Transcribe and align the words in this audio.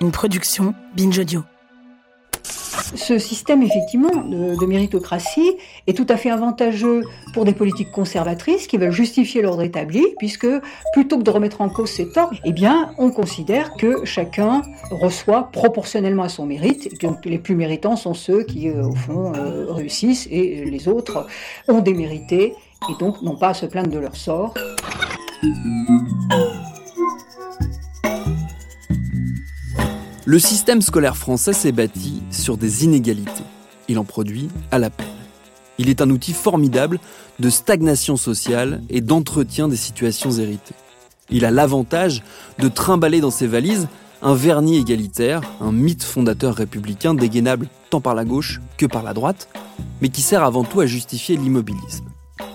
Une 0.00 0.12
production 0.12 0.74
Binge 0.96 1.18
Audio. 1.18 1.42
Ce 2.94 3.18
système, 3.18 3.62
effectivement, 3.62 4.14
de, 4.14 4.64
méritocratie 4.64 5.56
est 5.88 5.96
tout 5.96 6.06
à 6.08 6.16
fait 6.16 6.30
avantageux 6.30 7.02
pour 7.34 7.44
des 7.44 7.52
politiques 7.52 7.90
conservatrices 7.90 8.68
qui 8.68 8.78
veulent 8.78 8.92
justifier 8.92 9.42
l'ordre 9.42 9.62
établi, 9.62 10.06
puisque 10.18 10.46
plutôt 10.92 11.18
que 11.18 11.24
de 11.24 11.30
remettre 11.30 11.60
en 11.60 11.68
cause 11.68 11.90
cet 11.90 12.16
ordre, 12.16 12.38
eh 12.44 12.52
bien, 12.52 12.92
on 12.96 13.10
considère 13.10 13.74
que 13.74 14.04
chacun 14.04 14.62
reçoit 14.90 15.50
proportionnellement 15.50 16.22
à 16.22 16.28
son 16.28 16.46
mérite, 16.46 17.00
donc 17.02 17.24
les 17.24 17.38
plus 17.38 17.56
méritants 17.56 17.96
sont 17.96 18.14
ceux 18.14 18.44
qui, 18.44 18.68
euh, 18.68 18.86
au 18.86 18.94
fond, 18.94 19.32
euh, 19.34 19.66
réussissent, 19.72 20.28
et 20.30 20.64
les 20.64 20.86
autres 20.86 21.26
ont 21.66 21.80
démérité, 21.80 22.54
et 22.88 22.94
donc 23.00 23.20
n'ont 23.22 23.36
pas 23.36 23.48
à 23.48 23.54
se 23.54 23.66
plaindre 23.66 23.90
de 23.90 23.98
leur 23.98 24.14
sort. 24.14 24.54
Le 30.30 30.38
système 30.38 30.82
scolaire 30.82 31.16
français 31.16 31.54
s'est 31.54 31.72
bâti 31.72 32.22
sur 32.30 32.58
des 32.58 32.84
inégalités. 32.84 33.44
Il 33.88 33.98
en 33.98 34.04
produit 34.04 34.50
à 34.70 34.78
la 34.78 34.90
peine. 34.90 35.06
Il 35.78 35.88
est 35.88 36.02
un 36.02 36.10
outil 36.10 36.34
formidable 36.34 37.00
de 37.38 37.48
stagnation 37.48 38.18
sociale 38.18 38.82
et 38.90 39.00
d'entretien 39.00 39.68
des 39.68 39.76
situations 39.76 40.30
héritées. 40.30 40.74
Il 41.30 41.46
a 41.46 41.50
l'avantage 41.50 42.22
de 42.58 42.68
trimballer 42.68 43.22
dans 43.22 43.30
ses 43.30 43.46
valises 43.46 43.88
un 44.20 44.34
vernis 44.34 44.76
égalitaire, 44.76 45.40
un 45.62 45.72
mythe 45.72 46.04
fondateur 46.04 46.56
républicain 46.56 47.14
dégainable 47.14 47.66
tant 47.88 48.02
par 48.02 48.14
la 48.14 48.26
gauche 48.26 48.60
que 48.76 48.84
par 48.84 49.02
la 49.02 49.14
droite, 49.14 49.48
mais 50.02 50.10
qui 50.10 50.20
sert 50.20 50.44
avant 50.44 50.64
tout 50.64 50.82
à 50.82 50.86
justifier 50.86 51.38
l'immobilisme. 51.38 52.04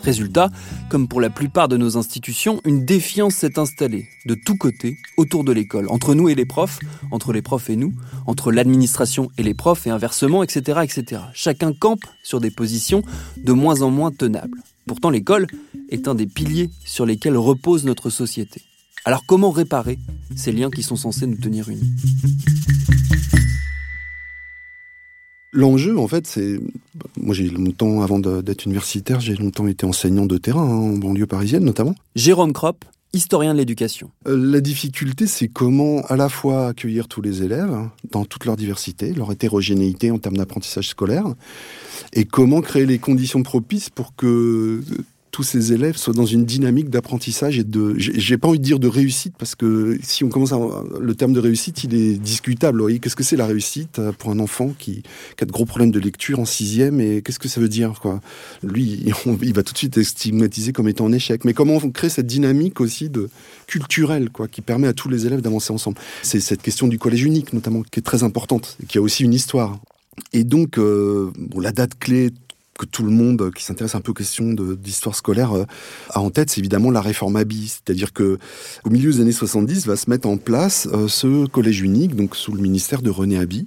Résultat, 0.04 0.52
comme 0.90 1.08
pour 1.08 1.22
la 1.22 1.30
plupart 1.30 1.70
de 1.70 1.78
nos 1.78 1.96
institutions, 1.96 2.60
une 2.66 2.84
défiance 2.84 3.36
s'est 3.36 3.58
installée 3.58 4.06
de 4.26 4.36
tous 4.36 4.58
côtés 4.58 4.98
autour 5.16 5.46
de 5.46 5.54
l'école, 5.54 5.88
entre 5.90 6.14
nous 6.14 6.28
et 6.28 6.36
les 6.36 6.46
profs, 6.46 6.80
entre 7.12 7.32
les 7.32 7.42
profs 7.42 7.70
et 7.70 7.78
nous, 7.78 7.94
entre 8.28 8.52
l'administration 8.52 9.32
et 9.38 9.44
les 9.44 9.54
profs 9.54 9.88
et 9.88 9.92
inversement, 9.92 10.44
etc., 10.44 10.82
etc. 10.84 11.22
Chacun 11.34 11.72
campe 11.72 12.04
sur 12.22 12.42
des 12.42 12.52
positions 12.52 13.02
de 13.38 13.54
moins 13.54 13.82
en 13.82 13.92
moins 13.92 14.12
tenables. 14.12 14.60
Pourtant, 14.88 15.10
l'école 15.10 15.48
est 15.90 16.10
un 16.10 16.16
des 16.16 16.28
piliers 16.28 16.70
sur 16.84 17.06
lesquels 17.06 17.38
repose 17.38 17.86
notre 17.86 18.10
société. 18.10 18.62
Alors 19.06 19.26
comment 19.26 19.52
réparer 19.52 20.00
ces 20.36 20.52
liens 20.52 20.70
qui 20.70 20.84
sont 20.84 20.96
censés 20.98 21.28
nous 21.28 21.38
tenir 21.38 21.70
unis? 21.70 21.94
L'enjeu, 25.54 25.98
en 25.98 26.08
fait, 26.08 26.26
c'est. 26.26 26.60
Moi, 27.22 27.36
j'ai 27.36 27.48
longtemps, 27.48 28.02
avant 28.02 28.20
d'être 28.20 28.66
universitaire, 28.66 29.20
j'ai 29.20 29.36
longtemps 29.36 29.68
été 29.68 29.86
enseignant 29.86 30.26
de 30.26 30.38
terrain, 30.38 30.64
hein, 30.64 30.76
en 30.76 30.98
banlieue 30.98 31.28
parisienne 31.28 31.64
notamment. 31.64 31.96
Jérôme 32.16 32.54
Kropp, 32.54 32.86
historien 33.14 33.54
de 33.54 33.60
l'éducation. 33.60 34.10
Euh, 34.28 34.36
la 34.36 34.60
difficulté, 34.60 35.28
c'est 35.28 35.48
comment 35.48 36.02
à 36.08 36.16
la 36.16 36.28
fois 36.28 36.70
accueillir 36.70 37.08
tous 37.08 37.22
les 37.22 37.44
élèves 37.44 37.76
dans 38.12 38.26
toute 38.26 38.46
leur 38.46 38.58
diversité, 38.58 39.14
leur 39.14 39.32
hétérogénéité 39.32 40.10
en 40.10 40.18
termes 40.18 40.38
d'apprentissage 40.38 40.90
scolaire, 40.90 41.26
et 42.14 42.26
comment 42.26 42.62
créer 42.62 42.88
les 42.88 42.98
conditions 42.98 43.44
propices 43.44 43.92
pour 43.92 44.16
que 44.16 44.82
tous 45.34 45.42
ces 45.42 45.74
élèves 45.74 45.98
soient 45.98 46.14
dans 46.14 46.28
une 46.28 46.46
dynamique 46.46 46.92
d'apprentissage 46.92 47.58
et 47.58 47.64
de, 47.64 47.96
j'ai 47.98 48.38
pas 48.38 48.48
envie 48.48 48.60
de 48.60 48.64
dire 48.64 48.78
de 48.78 48.88
réussite 48.88 49.34
parce 49.36 49.56
que 49.56 49.98
si 50.04 50.24
on 50.24 50.30
commence 50.30 50.54
à, 50.54 50.60
le 51.02 51.16
terme 51.16 51.34
de 51.34 51.40
réussite, 51.40 51.84
il 51.84 51.96
est 51.96 52.14
discutable. 52.20 53.00
Qu'est-ce 53.00 53.16
que 53.16 53.24
c'est 53.24 53.36
la 53.36 53.48
réussite 53.48 53.98
euh, 53.98 54.12
pour 54.12 54.30
un 54.30 54.38
enfant 54.38 54.74
qui, 54.78 55.02
a 55.42 55.46
de 55.46 55.52
gros 55.52 55.66
problèmes 55.66 55.90
de 55.90 56.00
lecture 56.00 56.40
en 56.40 56.46
sixième 56.46 57.02
et 57.02 57.24
qu'est-ce 57.24 57.40
que 57.40 57.48
ça 57.48 57.60
veut 57.60 57.68
dire, 57.68 58.00
quoi? 58.00 58.22
Lui, 58.62 59.12
il 59.42 59.54
va 59.56 59.64
tout 59.64 59.74
de 59.74 59.78
suite 59.78 59.98
être 59.98 60.06
stigmatisé 60.06 60.72
comme 60.72 60.88
étant 60.88 61.08
un 61.08 61.14
échec. 61.14 61.46
Mais 61.46 61.54
comment 61.54 61.80
on 61.84 61.90
crée 61.90 62.10
cette 62.10 62.28
dynamique 62.28 62.80
aussi 62.80 63.10
de 63.10 63.32
culturelle, 63.66 64.30
quoi, 64.30 64.48
qui 64.48 64.62
permet 64.62 64.88
à 64.88 64.94
tous 64.94 65.10
les 65.10 65.26
élèves 65.26 65.42
d'avancer 65.42 65.74
ensemble? 65.74 65.98
C'est 66.22 66.42
cette 66.42 66.62
question 66.62 66.88
du 66.88 67.00
collège 67.00 67.24
unique, 67.24 67.54
notamment, 67.54 67.82
qui 67.82 68.00
est 68.00 68.04
très 68.04 68.22
importante 68.22 68.78
et 68.84 68.86
qui 68.86 69.00
a 69.00 69.02
aussi 69.02 69.24
une 69.24 69.34
histoire. 69.34 69.80
Et 70.32 70.44
donc, 70.44 70.78
euh, 70.78 71.32
bon, 71.38 71.60
la 71.60 71.72
date 71.72 71.98
clé, 71.98 72.30
tout 72.86 73.04
le 73.04 73.12
monde 73.12 73.52
qui 73.54 73.64
s'intéresse 73.64 73.96
un 73.96 74.02
peu 74.02 74.12
aux 74.12 74.16
questions 74.16 74.54
d'histoire 74.54 75.16
scolaire 75.16 75.54
euh, 75.54 75.66
a 76.10 76.20
en 76.20 76.30
tête, 76.30 76.50
c'est 76.50 76.60
évidemment 76.60 76.92
la 76.92 77.02
réforme 77.02 77.36
Abi. 77.36 77.68
C'est-à-dire 77.68 78.14
que 78.14 78.38
au 78.84 78.90
milieu 78.90 79.12
des 79.12 79.22
années 79.22 79.32
70 79.32 79.88
va 79.88 79.96
se 79.96 80.10
mettre 80.10 80.28
en 80.28 80.38
place 80.38 80.88
euh, 80.94 81.08
ce 81.08 81.48
collège 81.48 81.82
unique, 81.82 82.16
donc 82.16 82.36
sous 82.36 82.54
le 82.54 82.62
ministère 82.62 83.02
de 83.02 83.10
René 83.10 83.38
Abi, 83.38 83.66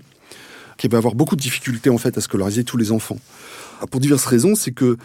qui 0.78 0.88
va 0.88 0.98
avoir 0.98 1.14
beaucoup 1.14 1.36
de 1.36 1.40
difficultés 1.40 1.90
en 1.90 1.98
fait 1.98 2.16
à 2.18 2.20
scolariser 2.20 2.64
tous 2.64 2.76
les 2.76 2.92
enfants. 2.92 3.18
Pour 3.90 4.00
diverses 4.00 4.24
raisons, 4.24 4.54
c'est 4.54 4.72
que 4.72 4.96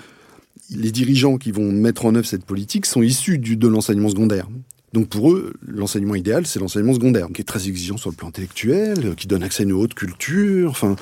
les 0.69 0.91
dirigeants 0.91 1.38
qui 1.38 1.51
vont 1.51 1.71
mettre 1.71 2.05
en 2.05 2.16
œuvre 2.16 2.25
cette 2.25 2.45
politique 2.45 2.85
sont 2.85 3.01
issus 3.01 3.38
de 3.38 3.67
l'enseignement 3.67 4.09
secondaire. 4.09 4.47
Donc 4.94 5.07
pour 5.07 5.31
eux, 5.31 5.53
l'enseignement 5.66 6.16
idéal, 6.16 6.45
c'est 6.45 6.59
l'enseignement 6.59 6.94
secondaire, 6.94 7.27
qui 7.33 7.41
est 7.41 7.45
très 7.45 7.67
exigeant 7.67 7.97
sur 7.97 8.09
le 8.09 8.16
plan 8.16 8.27
intellectuel, 8.27 9.16
qui 9.16 9.27
donne 9.27 9.44
accès 9.44 9.63
à 9.63 9.66
une 9.66 9.71
haute 9.71 9.94
culture, 9.94 10.71
enfin, 10.71 10.95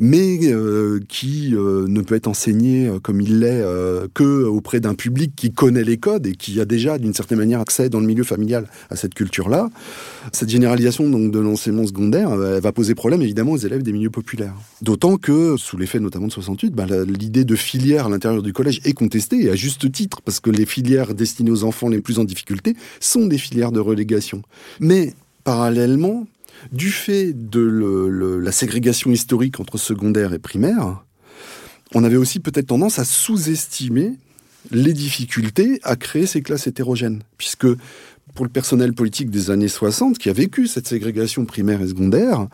mais 0.00 0.38
euh, 0.44 0.98
qui 1.08 1.54
euh, 1.54 1.86
ne 1.86 2.00
peut 2.00 2.14
être 2.14 2.26
enseigné 2.26 2.88
euh, 2.88 2.98
comme 2.98 3.20
il 3.20 3.40
l'est 3.40 3.62
que 4.14 4.44
auprès 4.44 4.80
d'un 4.80 4.94
public 4.94 5.32
qui 5.36 5.52
connaît 5.52 5.84
les 5.84 5.98
codes 5.98 6.26
et 6.26 6.32
qui 6.32 6.58
a 6.58 6.64
déjà 6.64 6.98
d'une 6.98 7.12
certaine 7.12 7.38
manière 7.38 7.60
accès 7.60 7.90
dans 7.90 8.00
le 8.00 8.06
milieu 8.06 8.24
familial 8.24 8.66
à 8.88 8.96
cette 8.96 9.12
culture-là. 9.12 9.68
Cette 10.32 10.48
généralisation 10.48 11.08
donc 11.10 11.30
de 11.30 11.38
l'enseignement 11.38 11.86
secondaire 11.86 12.34
va 12.34 12.72
poser 12.72 12.94
problème 12.94 13.20
évidemment 13.20 13.52
aux 13.52 13.58
élèves 13.58 13.82
des 13.82 13.92
milieux 13.92 14.10
populaires. 14.10 14.54
D'autant 14.80 15.18
que 15.18 15.56
sous 15.58 15.76
l'effet 15.76 16.00
notamment 16.00 16.28
de 16.28 16.32
68, 16.32 16.74
bah, 16.74 16.86
l'idée 17.04 17.44
de 17.44 17.54
filière 17.54 18.06
à 18.06 18.08
l'intérieur 18.08 18.42
du 18.42 18.54
collège 18.54 18.80
est 18.84 18.94
contestée 18.94 19.44
et 19.44 19.50
à 19.50 19.56
juste 19.56 19.92
titre 19.92 20.22
parce 20.22 20.40
que 20.40 20.50
les 20.50 20.64
filières 20.64 21.14
destinées 21.14 21.50
aux 21.50 21.64
enfants 21.64 21.88
les 21.88 22.00
plus 22.00 22.18
en 22.18 22.24
difficulté 22.24 22.74
sont 23.00 23.26
des 23.26 23.38
filières 23.38 23.72
de 23.72 23.80
relégation. 23.80 24.40
Mais 24.80 25.12
parallèlement, 25.44 26.26
du 26.72 26.90
fait 26.90 27.32
de 27.32 28.38
la 28.42 28.52
ségrégation 28.52 29.10
historique 29.10 29.60
entre 29.60 29.78
secondaire 29.78 30.32
et 30.32 30.38
primaire, 30.38 31.04
on 31.94 32.04
avait 32.04 32.16
aussi 32.16 32.40
peut-être 32.40 32.68
tendance 32.68 32.98
à 32.98 33.04
sous-estimer 33.04 34.12
les 34.70 34.92
difficultés 34.92 35.80
à 35.82 35.96
créer 35.96 36.26
ces 36.26 36.42
classes 36.42 36.66
hétérogènes, 36.66 37.22
puisque 37.38 37.66
pour 38.34 38.44
le 38.44 38.50
personnel 38.50 38.92
politique 38.92 39.30
des 39.30 39.50
années 39.50 39.68
60, 39.68 40.18
qui 40.18 40.28
a 40.28 40.32
vécu 40.32 40.66
cette 40.66 40.86
ségrégation 40.86 41.44
primaire 41.44 41.80
et 41.82 41.88
secondaire, 41.88 42.46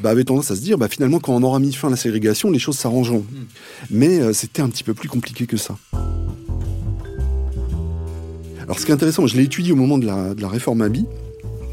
bah, 0.00 0.10
avait 0.10 0.24
tendance 0.24 0.50
à 0.50 0.56
se 0.56 0.62
dire, 0.62 0.78
bah, 0.78 0.88
finalement, 0.88 1.18
quand 1.18 1.34
on 1.34 1.42
aura 1.42 1.58
mis 1.58 1.72
fin 1.72 1.88
à 1.88 1.90
la 1.90 1.96
ségrégation, 1.96 2.50
les 2.50 2.58
choses 2.58 2.78
s'arrangeront. 2.78 3.26
Hmm. 3.30 3.44
Mais 3.90 4.20
euh, 4.20 4.32
c'était 4.32 4.62
un 4.62 4.68
petit 4.70 4.84
peu 4.84 4.94
plus 4.94 5.08
compliqué 5.08 5.46
que 5.46 5.56
ça. 5.56 5.76
Alors 8.62 8.78
ce 8.78 8.84
qui 8.84 8.90
est 8.90 8.94
intéressant, 8.94 9.26
je 9.26 9.36
l'ai 9.36 9.44
étudié 9.44 9.72
au 9.72 9.76
moment 9.76 9.98
de 9.98 10.06
la, 10.06 10.34
de 10.34 10.42
la 10.42 10.48
réforme 10.48 10.82
Abi, 10.82 11.06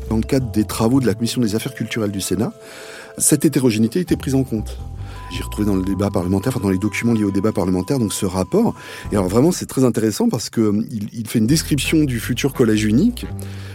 dans 0.10 0.18
le 0.18 0.24
cadre 0.24 0.52
des 0.52 0.64
travaux 0.64 1.00
de 1.00 1.06
la 1.06 1.14
Commission 1.14 1.42
des 1.42 1.56
affaires 1.56 1.74
culturelles 1.74 2.12
du 2.12 2.22
Sénat, 2.22 2.54
cette 3.18 3.46
hétérogénéité 3.46 4.00
était 4.00 4.18
prise 4.18 4.36
en 4.36 4.44
compte. 4.44 4.78
J'ai 5.32 5.44
retrouvé 5.44 5.66
dans 5.66 5.76
le 5.76 5.84
débat 5.84 6.10
parlementaire, 6.12 6.54
enfin 6.56 6.64
dans 6.64 6.70
les 6.70 6.78
documents 6.78 7.14
liés 7.14 7.24
au 7.24 7.32
débat 7.32 7.52
parlementaire, 7.52 8.00
donc 8.00 8.14
ce 8.14 8.26
rapport. 8.26 8.76
Et 9.12 9.16
alors 9.16 9.28
vraiment, 9.28 9.52
c'est 9.52 9.66
très 9.66 9.84
intéressant 9.84 10.30
parce 10.30 10.50
que 10.50 10.62
euh, 10.62 10.86
il, 11.14 11.28
fait 11.28 11.40
une 11.40 11.48
description 11.48 12.04
du 12.04 12.20
futur 12.20 12.54
collège 12.54 12.86
unique 12.86 13.26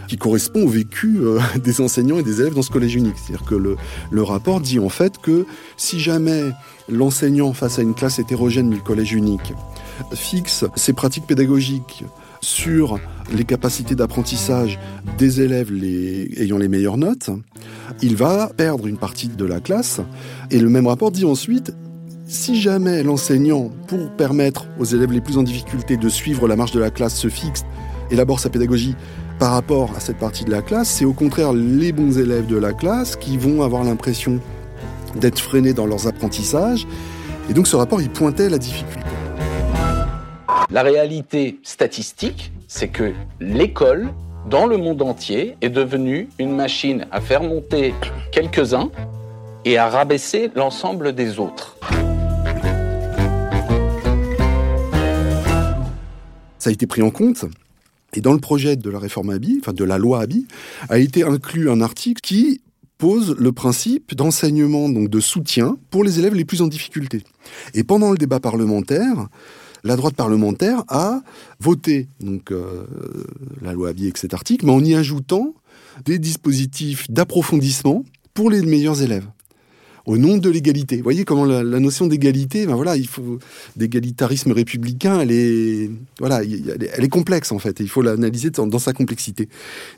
qui 0.07 0.17
correspond 0.17 0.63
au 0.63 0.67
vécu 0.67 1.17
euh, 1.19 1.39
des 1.63 1.81
enseignants 1.81 2.19
et 2.19 2.23
des 2.23 2.41
élèves 2.41 2.53
dans 2.53 2.61
ce 2.61 2.71
collège 2.71 2.95
unique. 2.95 3.15
C'est-à-dire 3.17 3.45
que 3.45 3.55
le, 3.55 3.75
le 4.11 4.23
rapport 4.23 4.61
dit 4.61 4.79
en 4.79 4.89
fait 4.89 5.17
que 5.17 5.45
si 5.75 5.99
jamais 5.99 6.51
l'enseignant 6.89 7.53
face 7.53 7.79
à 7.79 7.81
une 7.81 7.93
classe 7.93 8.19
hétérogène 8.19 8.69
du 8.69 8.81
collège 8.81 9.13
unique 9.13 9.53
fixe 10.13 10.65
ses 10.75 10.93
pratiques 10.93 11.27
pédagogiques 11.27 12.03
sur 12.41 12.99
les 13.31 13.43
capacités 13.43 13.95
d'apprentissage 13.95 14.79
des 15.17 15.41
élèves 15.41 15.71
ayant 16.37 16.57
les 16.57 16.67
meilleures 16.67 16.97
notes, 16.97 17.29
il 18.01 18.15
va 18.15 18.49
perdre 18.55 18.87
une 18.87 18.97
partie 18.97 19.27
de 19.27 19.45
la 19.45 19.59
classe. 19.59 20.01
Et 20.49 20.59
le 20.59 20.69
même 20.69 20.87
rapport 20.87 21.11
dit 21.11 21.25
ensuite, 21.25 21.73
si 22.25 22.61
jamais 22.61 23.03
l'enseignant, 23.03 23.71
pour 23.87 24.09
permettre 24.11 24.65
aux 24.79 24.85
élèves 24.85 25.11
les 25.11 25.21
plus 25.21 25.37
en 25.37 25.43
difficulté 25.43 25.97
de 25.97 26.09
suivre 26.09 26.47
la 26.47 26.55
marche 26.55 26.71
de 26.71 26.79
la 26.79 26.89
classe, 26.89 27.15
se 27.15 27.27
fixe, 27.27 27.63
élabore 28.09 28.39
sa 28.39 28.49
pédagogie 28.49 28.95
par 29.39 29.53
rapport 29.53 29.91
à 29.97 29.99
cette 29.99 30.17
partie 30.17 30.45
de 30.45 30.51
la 30.51 30.61
classe, 30.61 30.87
c'est 30.87 31.05
au 31.05 31.13
contraire 31.13 31.51
les 31.51 31.91
bons 31.91 32.19
élèves 32.19 32.45
de 32.45 32.57
la 32.57 32.73
classe 32.73 33.15
qui 33.15 33.37
vont 33.37 33.63
avoir 33.63 33.83
l'impression 33.83 34.39
d'être 35.15 35.39
freinés 35.39 35.73
dans 35.73 35.87
leurs 35.87 36.07
apprentissages. 36.07 36.85
Et 37.49 37.53
donc 37.53 37.67
ce 37.67 37.75
rapport, 37.75 38.01
il 38.01 38.09
pointait 38.09 38.49
la 38.49 38.59
difficulté. 38.59 39.01
La 40.69 40.83
réalité 40.83 41.59
statistique, 41.63 42.53
c'est 42.73 42.87
que 42.87 43.11
l'école, 43.41 44.13
dans 44.49 44.65
le 44.65 44.77
monde 44.77 45.01
entier, 45.01 45.57
est 45.59 45.69
devenue 45.69 46.29
une 46.39 46.55
machine 46.55 47.05
à 47.11 47.19
faire 47.19 47.43
monter 47.43 47.93
quelques-uns 48.31 48.89
et 49.65 49.77
à 49.77 49.89
rabaisser 49.89 50.49
l'ensemble 50.55 51.13
des 51.13 51.37
autres. 51.37 51.77
Ça 56.59 56.69
a 56.69 56.71
été 56.71 56.87
pris 56.87 57.01
en 57.01 57.09
compte. 57.09 57.43
Et 58.13 58.21
dans 58.21 58.31
le 58.31 58.39
projet 58.39 58.77
de 58.77 58.89
la 58.89 58.99
réforme 58.99 59.31
Abi, 59.31 59.57
enfin 59.59 59.73
de 59.73 59.83
la 59.83 59.97
loi 59.97 60.21
Abi, 60.21 60.47
a 60.87 60.97
été 60.97 61.25
inclus 61.25 61.69
un 61.69 61.81
article 61.81 62.21
qui 62.21 62.61
pose 62.97 63.35
le 63.37 63.51
principe 63.51 64.15
d'enseignement, 64.15 64.87
donc 64.87 65.09
de 65.09 65.19
soutien 65.19 65.77
pour 65.89 66.05
les 66.05 66.19
élèves 66.19 66.35
les 66.35 66.45
plus 66.45 66.61
en 66.61 66.67
difficulté. 66.67 67.23
Et 67.73 67.83
pendant 67.83 68.11
le 68.11 68.17
débat 68.17 68.39
parlementaire, 68.39 69.27
la 69.83 69.95
droite 69.95 70.15
parlementaire 70.15 70.83
a 70.87 71.21
voté 71.59 72.07
donc 72.19 72.51
euh, 72.51 72.85
la 73.61 73.73
loi 73.73 73.89
Abi 73.89 74.03
avec 74.03 74.17
cet 74.17 74.33
article, 74.33 74.65
mais 74.65 74.71
en 74.71 74.83
y 74.83 74.95
ajoutant 74.95 75.53
des 76.05 76.19
dispositifs 76.19 77.09
d'approfondissement 77.09 78.03
pour 78.33 78.49
les 78.49 78.61
meilleurs 78.61 79.01
élèves 79.01 79.25
au 80.05 80.17
nom 80.17 80.37
de 80.37 80.49
l'égalité. 80.49 80.97
Vous 80.97 81.03
voyez 81.03 81.25
comment 81.25 81.45
la, 81.45 81.63
notion 81.63 82.07
d'égalité, 82.07 82.65
ben 82.65 82.75
voilà, 82.75 82.97
il 82.97 83.07
faut 83.07 83.39
d'égalitarisme 83.75 84.51
républicain, 84.51 85.21
elle 85.21 85.31
est 85.31 85.89
voilà, 86.19 86.41
elle 86.43 87.03
est 87.03 87.09
complexe 87.09 87.51
en 87.51 87.59
fait. 87.59 87.79
il 87.79 87.89
faut 87.89 88.01
l'analyser 88.01 88.49
dans, 88.49 88.79
sa 88.79 88.93
complexité. 88.93 89.47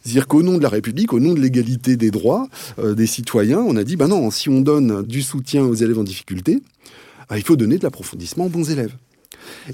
C'est-à-dire 0.03 0.27
qu'au 0.27 0.43
nom 0.43 0.57
de 0.57 0.63
la 0.63 0.69
République, 0.69 1.13
au 1.13 1.19
nom 1.19 1.33
de 1.33 1.39
l'égalité 1.39 1.95
des 1.95 2.11
droits 2.11 2.47
euh, 2.79 2.95
des 2.95 3.07
citoyens, 3.07 3.59
on 3.59 3.75
a 3.75 3.83
dit 3.83 3.95
ben 3.95 4.07
non, 4.07 4.29
si 4.31 4.49
on 4.49 4.61
donne 4.61 5.03
du 5.03 5.21
soutien 5.21 5.63
aux 5.63 5.75
élèves 5.75 5.99
en 5.99 6.03
difficulté, 6.03 6.61
ben, 7.29 7.37
il 7.37 7.43
faut 7.43 7.55
donner 7.55 7.77
de 7.77 7.83
l'approfondissement 7.83 8.45
aux 8.45 8.49
bons 8.49 8.69
élèves. 8.69 8.93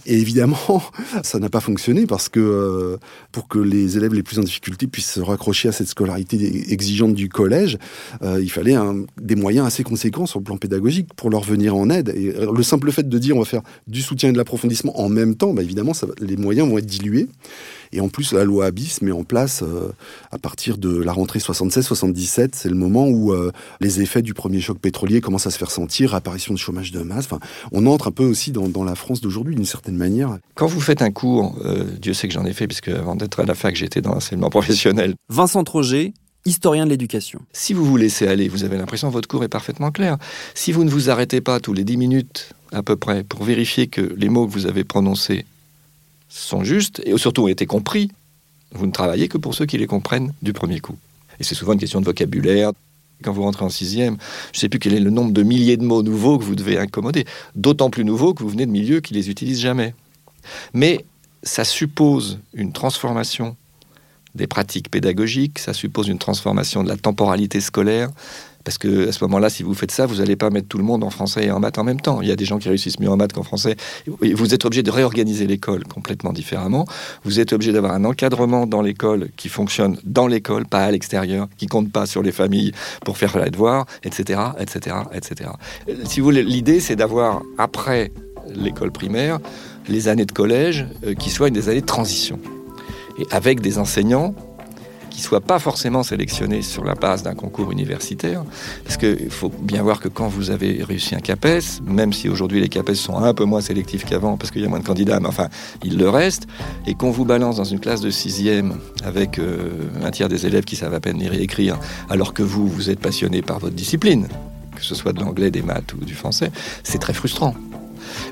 Et 0.06 0.19
évidemment, 0.19 0.57
ça 1.24 1.39
n'a 1.39 1.50
pas 1.50 1.60
fonctionné 1.60 2.06
parce 2.06 2.30
que 2.30 2.39
euh, 2.39 2.98
pour 3.31 3.48
que 3.48 3.60
les 3.60 3.98
élèves 3.98 4.13
les 4.13 4.24
plus 4.24 4.39
en 4.39 4.44
difficulté 4.44 4.88
puissent 4.88 5.12
se 5.12 5.21
raccrocher 5.21 5.69
à 5.69 5.71
cette 5.71 5.88
scolarité 5.88 6.71
exigeante 6.71 7.13
du 7.13 7.30
collège, 7.30 7.77
euh, 8.21 8.42
il 8.42 8.51
fallait 8.51 8.75
des 9.21 9.36
moyens 9.36 9.68
assez 9.68 9.83
conséquents 9.83 10.25
sur 10.25 10.39
le 10.39 10.44
plan 10.44 10.57
pédagogique 10.57 11.13
pour 11.16 11.30
leur 11.30 11.44
venir 11.44 11.75
en 11.75 11.89
aide. 11.89 12.10
Et 12.16 12.33
le 12.33 12.63
simple 12.63 12.92
fait 12.92 13.07
de 13.07 13.18
dire 13.18 13.36
on 13.36 13.39
va 13.39 13.45
faire 13.45 13.62
du 13.88 14.01
soutien 14.01 14.30
et 14.30 14.31
de 14.31 14.38
l'approfondissement 14.38 15.00
en 15.00 15.10
même 15.10 15.36
temps, 15.36 15.54
bah, 15.54 15.63
évidemment, 15.63 15.94
les 16.19 16.38
moyens 16.38 16.69
vont 16.69 16.77
être 16.77 16.86
dilués. 16.86 17.27
Et 17.91 18.01
en 18.01 18.09
plus, 18.09 18.33
la 18.33 18.44
loi 18.44 18.65
Abyss 18.65 19.01
met 19.01 19.12
en 19.12 19.24
place, 19.24 19.63
euh, 19.63 19.91
à 20.31 20.38
partir 20.38 20.77
de 20.77 20.95
la 21.01 21.12
rentrée 21.12 21.39
76-77, 21.39 22.50
c'est 22.53 22.69
le 22.69 22.75
moment 22.75 23.07
où 23.07 23.33
euh, 23.33 23.51
les 23.81 24.01
effets 24.01 24.21
du 24.21 24.33
premier 24.33 24.62
choc 24.62 24.80
pétrolier 24.80 25.21
commencent 25.21 25.47
à 25.47 25.51
se 25.51 25.57
faire 25.57 25.71
sentir, 25.71 26.13
apparition 26.13 26.53
de 26.53 26.59
chômage 26.59 26.91
de 26.91 27.01
masse. 27.01 27.25
Enfin, 27.25 27.39
on 27.71 27.86
entre 27.88 28.09
un 28.09 28.12
peu 28.12 28.25
aussi 28.25 28.51
dans, 28.51 28.83
la 28.83 28.95
France 28.95 29.21
d'aujourd'hui, 29.21 29.56
d'une 29.56 29.65
certaine 29.65 29.97
manière. 29.97 30.38
Quand 30.56 30.68
vous 30.68 30.80
faites 30.80 31.01
un 31.01 31.12
cours, 31.12 31.56
euh, 31.65 31.83
Dieu 32.00 32.13
sait 32.13 32.27
que 32.27 32.33
j'en 32.33 32.45
ai 32.45 32.53
fait, 32.53 32.68
puisque 32.68 32.89
avant 32.89 33.15
d'être 33.15 33.39
à 33.39 33.45
la 33.45 33.56
fac, 33.56 33.75
j'étais 33.75 34.01
dans 34.01 34.13
l'enseignement 34.13 34.50
professionnel. 34.50 35.15
Vincent 35.30 35.63
Troget, 35.63 36.13
historien 36.45 36.85
de 36.85 36.92
l'éducation. 36.92 37.42
Si 37.51 37.74
vous 37.74 37.85
vous 37.85 37.97
laissez 37.97 38.27
aller, 38.27 38.47
vous 38.47 38.63
avez 38.63 38.77
l'impression 38.77 39.09
que 39.09 39.13
votre 39.13 39.27
cours 39.27 39.44
est 39.44 39.50
parfaitement 39.50 39.92
clair. 39.92 40.18
Si 40.53 40.71
vous 40.71 40.83
ne 40.83 40.89
vous 40.89 41.09
arrêtez 41.09 41.42
pas 41.42 41.59
tous 41.59 41.74
les 41.74 41.83
10 41.83 41.97
minutes 41.97 42.51
à 42.71 42.83
peu 42.83 42.95
près 42.95 43.24
pour 43.24 43.44
vérifier 43.44 43.88
que 43.88 44.13
les 44.15 44.30
mots 44.30 44.47
que 44.47 44.53
vous 44.53 44.68
avez 44.68 44.83
prononcés 44.83 45.45
sont 46.30 46.64
justes 46.64 47.02
et 47.06 47.18
surtout 47.18 47.44
ont 47.44 47.48
été 47.48 47.66
compris, 47.66 48.12
vous 48.72 48.86
ne 48.86 48.92
travaillez 48.92 49.28
que 49.28 49.38
pour 49.38 49.56
ceux 49.56 49.66
qui 49.66 49.78
les 49.78 49.88
comprennent 49.88 50.34
du 50.42 50.54
premier 50.54 50.80
coup. 50.80 50.96
Et 51.40 51.44
c'est 51.44 51.56
souvent 51.56 51.74
une 51.74 51.80
question 51.80 52.00
de 52.00 52.06
vocabulaire. 52.06 52.72
Quand 53.24 53.34
vous 53.34 53.44
rentrez 53.44 53.66
en 53.66 53.70
sixième, 53.70 54.18
je 54.54 54.58
ne 54.58 54.62
sais 54.62 54.70
plus 54.70 54.80
quel 54.80 54.94
est 54.94 55.00
le 55.00 55.10
nombre 55.10 55.34
de 55.34 55.44
milliers 55.44 55.76
de 55.76 55.84
mots 55.84 56.04
nouveaux 56.04 56.38
que 56.38 56.44
vous 56.44 56.56
devez 56.56 56.78
incommoder. 56.78 57.26
D'autant 57.56 57.90
plus 57.90 58.06
nouveaux 58.06 58.34
que 58.34 58.44
vous 58.44 58.50
venez 58.50 58.66
de 58.66 58.72
milieux 58.72 59.02
qui 59.02 59.14
les 59.14 59.30
utilisent 59.30 59.60
jamais. 59.60 59.94
Mais 60.74 61.06
ça 61.44 61.66
suppose 61.66 62.40
une 62.54 62.72
transformation 62.72 63.58
des 64.36 64.48
pratiques 64.48 64.90
pédagogiques, 64.90 65.60
ça 65.60 65.74
suppose 65.74 66.08
une 66.08 66.20
transformation 66.20 66.84
de 66.84 66.88
la 66.88 66.98
temporalité 66.98 67.60
scolaire, 67.60 68.10
parce 68.69 68.77
que 68.77 69.10
à 69.10 69.12
ce 69.12 69.24
moment-là, 69.24 69.50
si 69.50 69.63
vous 69.63 69.74
faites 69.74 69.89
ça, 69.89 70.06
vous 70.06 70.18
n'allez 70.18 70.36
pas 70.36 70.51
mettre 70.51 70.68
tout 70.68 70.77
le 70.77 70.83
monde 70.83 71.04
en 71.04 71.10
français 71.10 71.45
et 71.45 71.51
en 71.51 71.60
maths 71.60 71.80
en 71.80 71.83
même 71.83 72.00
temps. 72.00 72.21
Il 72.21 72.27
y 72.27 72.31
a 72.31 72.36
des 72.36 72.45
gens 72.45 72.60
qui 72.60 72.69
réussissent 72.69 73.00
mieux 73.00 73.10
en 73.10 73.18
maths 73.18 73.33
qu'en 73.33 73.42
français. 73.42 73.75
Vous 74.06 74.54
êtes 74.54 74.63
obligé 74.63 74.83
de 74.83 74.92
réorganiser 74.92 75.48
l'école 75.48 75.86
complètement 75.86 76.33
différemment. 76.33 76.86
Vous 77.24 77.39
êtes 77.39 77.51
obligé 77.51 77.71
d'avoir 77.71 77.94
un 77.94 78.06
encadrement 78.06 78.68
dans 78.68 78.83
l'école 78.83 79.30
qui 79.38 79.50
fonctionne 79.50 79.98
dans 80.04 80.27
l'école, 80.27 80.68
pas 80.68 80.83
à 80.83 80.92
l'extérieur, 80.92 81.48
qui 81.57 81.66
compte 81.66 81.92
pas 81.92 82.06
sur 82.06 82.21
les 82.21 82.31
familles 82.31 82.71
pour 83.04 83.18
faire 83.18 83.39
les 83.44 83.50
devoirs, 83.50 83.88
etc., 84.04 84.39
etc., 84.60 84.98
etc. 85.16 85.50
Si 86.04 86.19
vous 86.19 86.30
l'idée, 86.30 86.80
c'est 86.80 86.95
d'avoir 86.95 87.42
après 87.57 88.12
l'école 88.54 88.92
primaire 88.92 89.39
les 89.88 90.10
années 90.10 90.25
de 90.25 90.31
collège 90.31 90.86
euh, 91.07 91.16
qui 91.16 91.31
soient 91.31 91.50
des 91.50 91.69
années 91.69 91.81
de 91.81 91.88
transition 91.88 92.39
et 93.18 93.25
avec 93.31 93.62
des 93.62 93.80
enseignants 93.80 94.36
qui 95.19 95.25
ne 95.25 95.27
soient 95.27 95.42
pas 95.42 95.60
forcément 95.60 96.01
sélectionnés 96.01 96.62
sur 96.62 96.86
la 96.86 96.95
base 96.95 97.24
d'un 97.24 97.36
concours 97.36 97.74
universitaire. 97.74 98.42
Parce 98.86 98.95
qu'il 98.95 99.30
faut 99.30 99.50
bien 99.50 99.83
voir 99.83 100.00
que 100.00 100.07
quand 100.07 100.30
vous 100.30 100.50
avez 100.50 100.81
réussi 100.81 101.13
un 101.13 101.19
CAPES, 101.19 101.81
même 101.86 102.13
si 102.13 102.30
aujourd'hui 102.30 102.62
les 102.62 102.69
CAPES 102.69 102.94
sont 102.94 103.18
un 103.18 103.33
peu 103.33 103.44
moins 103.44 103.60
sélectifs 103.60 104.06
qu'avant 104.06 104.38
parce 104.38 104.50
qu'il 104.50 104.62
y 104.62 104.66
a 104.66 104.69
moins 104.69 104.80
de 104.80 104.86
candidats, 104.86 105.19
mais 105.19 105.27
enfin, 105.27 105.50
il 105.83 105.98
le 105.98 106.10
reste, 106.10 106.48
et 106.88 106.94
qu'on 106.94 107.12
vous 107.12 107.25
balance 107.25 107.57
dans 107.57 107.66
une 107.66 107.81
classe 107.81 108.00
de 108.00 108.10
sixième 108.10 108.77
avec 109.04 109.39
euh, 109.39 109.89
un 110.01 110.10
tiers 110.10 110.30
des 110.30 110.45
élèves 110.45 110.63
qui 110.63 110.77
savent 110.77 110.94
à 110.94 111.01
peine 111.01 111.19
lire 111.19 111.33
et 111.33 111.42
écrire, 111.42 111.77
alors 112.10 112.33
que 112.33 112.42
vous, 112.42 112.69
vous 112.69 112.89
êtes 112.89 113.01
passionné 113.01 113.42
par 113.42 113.60
votre 113.60 113.75
discipline, 113.75 114.25
que 114.74 114.83
ce 114.86 114.95
soit 114.95 115.12
de 115.12 115.19
l'anglais, 115.19 115.51
des 115.51 115.63
maths 115.63 115.94
ou 115.95 116.06
du 116.06 116.16
français, 116.16 116.50
c'est 116.83 117.00
très 117.00 117.13
frustrant. 117.13 117.56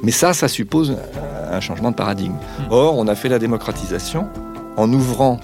Mais 0.03 0.11
ça, 0.11 0.33
ça 0.33 0.47
suppose 0.47 0.95
un 1.51 1.59
changement 1.59 1.91
de 1.91 1.97
paradigme. 1.97 2.37
Or, 2.69 2.97
on 2.97 3.09
a 3.09 3.15
fait 3.15 3.27
la 3.27 3.39
démocratisation 3.39 4.29
en 4.77 4.91
ouvrant 4.93 5.41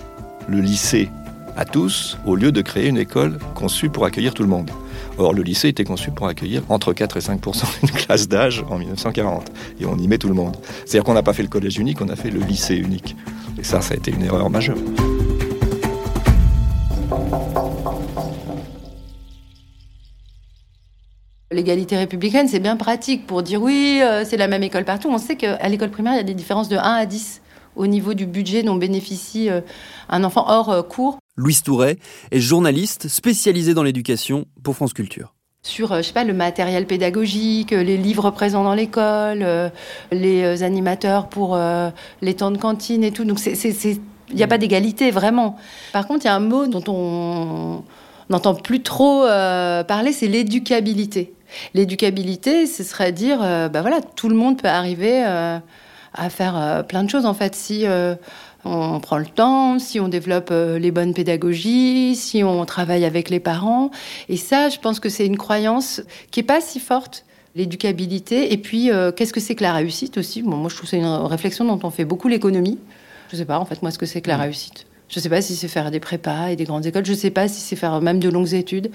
le 0.47 0.61
lycée 0.61 1.09
à 1.55 1.65
tous, 1.65 2.17
au 2.25 2.35
lieu 2.35 2.51
de 2.51 2.61
créer 2.61 2.87
une 2.87 2.97
école 2.97 3.37
conçue 3.55 3.89
pour 3.89 4.05
accueillir 4.05 4.33
tout 4.33 4.43
le 4.43 4.49
monde. 4.49 4.71
Or, 5.17 5.33
le 5.33 5.43
lycée 5.43 5.67
était 5.67 5.83
conçu 5.83 6.11
pour 6.11 6.27
accueillir 6.27 6.63
entre 6.69 6.93
4 6.93 7.17
et 7.17 7.19
5% 7.19 7.79
d'une 7.79 7.91
classe 7.95 8.27
d'âge 8.27 8.63
en 8.69 8.77
1940. 8.77 9.51
Et 9.79 9.85
on 9.85 9.97
y 9.97 10.07
met 10.07 10.17
tout 10.17 10.27
le 10.27 10.33
monde. 10.33 10.55
C'est-à-dire 10.85 11.03
qu'on 11.03 11.13
n'a 11.13 11.23
pas 11.23 11.33
fait 11.33 11.43
le 11.43 11.49
collège 11.49 11.77
unique, 11.77 12.01
on 12.01 12.09
a 12.09 12.15
fait 12.15 12.31
le 12.31 12.39
lycée 12.39 12.75
unique. 12.75 13.15
Et 13.59 13.63
ça, 13.63 13.81
ça 13.81 13.93
a 13.93 13.97
été 13.97 14.11
une 14.11 14.23
erreur 14.23 14.49
majeure. 14.49 14.77
L'égalité 21.51 21.95
républicaine, 21.97 22.47
c'est 22.47 22.59
bien 22.59 22.77
pratique 22.77 23.27
pour 23.27 23.43
dire 23.43 23.61
oui, 23.61 23.99
euh, 24.01 24.25
c'est 24.25 24.37
la 24.37 24.47
même 24.47 24.63
école 24.63 24.85
partout. 24.85 25.09
On 25.11 25.19
sait 25.19 25.35
qu'à 25.35 25.69
l'école 25.69 25.91
primaire, 25.91 26.13
il 26.13 26.17
y 26.17 26.19
a 26.19 26.23
des 26.23 26.33
différences 26.33 26.67
de 26.67 26.77
1 26.77 26.81
à 26.81 27.05
10 27.05 27.41
au 27.75 27.87
niveau 27.87 28.13
du 28.13 28.25
budget 28.25 28.63
dont 28.63 28.75
bénéficie 28.75 29.49
euh, 29.49 29.61
un 30.09 30.23
enfant 30.23 30.45
hors 30.47 30.69
euh, 30.69 30.81
cours. 30.81 31.19
Louise 31.35 31.63
Touret 31.63 31.97
est 32.31 32.39
journaliste 32.39 33.07
spécialisée 33.07 33.73
dans 33.73 33.81
l'éducation 33.83 34.45
pour 34.63 34.75
France 34.75 34.93
Culture 34.93 35.33
sur, 35.65 35.93
euh, 35.93 35.99
je 35.99 36.07
sais 36.07 36.13
pas, 36.13 36.25
le 36.25 36.33
matériel 36.33 36.85
pédagogique, 36.85 37.71
les 37.71 37.95
livres 37.95 38.31
présents 38.31 38.65
dans 38.65 38.73
l'école, 38.73 39.71
les 40.11 40.61
animateurs 40.61 41.29
pour 41.29 41.57
les 42.21 42.33
temps 42.33 42.51
de 42.51 42.57
cantine 42.57 43.01
et 43.01 43.11
tout. 43.13 43.23
Donc, 43.23 43.39
il 43.45 43.99
n'y 44.35 44.43
a 44.43 44.47
pas 44.47 44.57
d'égalité 44.57 45.09
vraiment. 45.09 45.55
Par 45.93 46.05
contre, 46.05 46.25
il 46.25 46.27
y 46.27 46.31
a 46.31 46.35
un 46.35 46.41
mot 46.41 46.67
dont 46.67 46.83
on 46.89 47.83
n'entend 48.29 48.55
plus 48.55 48.83
trop 48.83 49.21
parler, 49.21 50.11
c'est 50.11 50.27
l'éducabilité. 50.27 51.33
L'éducabilité, 51.73 52.67
ce 52.67 52.83
serait 52.83 53.13
dire, 53.13 53.39
bah 53.39 53.81
voilà, 53.81 54.01
tout 54.01 54.27
le 54.27 54.35
monde 54.35 54.61
peut 54.61 54.67
arriver 54.67 55.23
à 56.13 56.29
faire 56.29 56.57
euh, 56.57 56.83
plein 56.83 57.03
de 57.03 57.09
choses 57.09 57.25
en 57.25 57.33
fait. 57.33 57.55
Si 57.55 57.85
euh, 57.85 58.15
on 58.65 58.99
prend 58.99 59.17
le 59.17 59.25
temps, 59.25 59.79
si 59.79 59.99
on 59.99 60.07
développe 60.07 60.49
euh, 60.51 60.79
les 60.79 60.91
bonnes 60.91 61.13
pédagogies, 61.13 62.15
si 62.15 62.43
on 62.43 62.65
travaille 62.65 63.05
avec 63.05 63.29
les 63.29 63.39
parents. 63.39 63.91
Et 64.29 64.37
ça, 64.37 64.69
je 64.69 64.79
pense 64.79 64.99
que 64.99 65.09
c'est 65.09 65.25
une 65.25 65.37
croyance 65.37 66.01
qui 66.31 66.39
est 66.39 66.43
pas 66.43 66.61
si 66.61 66.79
forte 66.79 67.25
l'éducabilité. 67.55 68.51
Et 68.53 68.57
puis, 68.57 68.89
qu'est-ce 69.15 69.33
que 69.33 69.39
c'est 69.39 69.53
que 69.53 69.63
la 69.63 69.73
réussite 69.73 70.17
aussi? 70.17 70.41
Bon, 70.41 70.55
Moi, 70.55 70.69
je 70.69 70.75
trouve 70.75 70.85
que 70.85 70.91
c'est 70.91 70.99
une 70.99 71.05
réflexion 71.05 71.65
dont 71.65 71.79
on 71.83 71.91
fait 71.91 72.05
beaucoup 72.05 72.27
l'économie. 72.27 72.79
Je 73.31 73.35
sais 73.35 73.45
pas, 73.45 73.59
en 73.59 73.65
fait, 73.65 73.81
moi, 73.81 73.91
ce 73.91 73.99
que 73.99 74.07
c'est 74.07 74.21
que 74.21 74.29
la 74.29 74.37
mmh. 74.37 74.41
réussite. 74.41 74.85
Je 75.09 75.19
sais 75.19 75.29
pas 75.29 75.41
si 75.41 75.55
c'est 75.55 75.67
faire 75.67 75.91
des 75.91 75.99
prépas 75.99 76.47
et 76.47 76.55
des 76.55 76.63
grandes 76.63 76.85
écoles. 76.85 77.05
Je 77.05 77.13
sais 77.13 77.29
pas 77.29 77.47
si 77.47 77.61
c'est 77.61 77.75
faire 77.75 78.01
même 78.01 78.19
de 78.19 78.29
longues 78.29 78.53
études. 78.53 78.89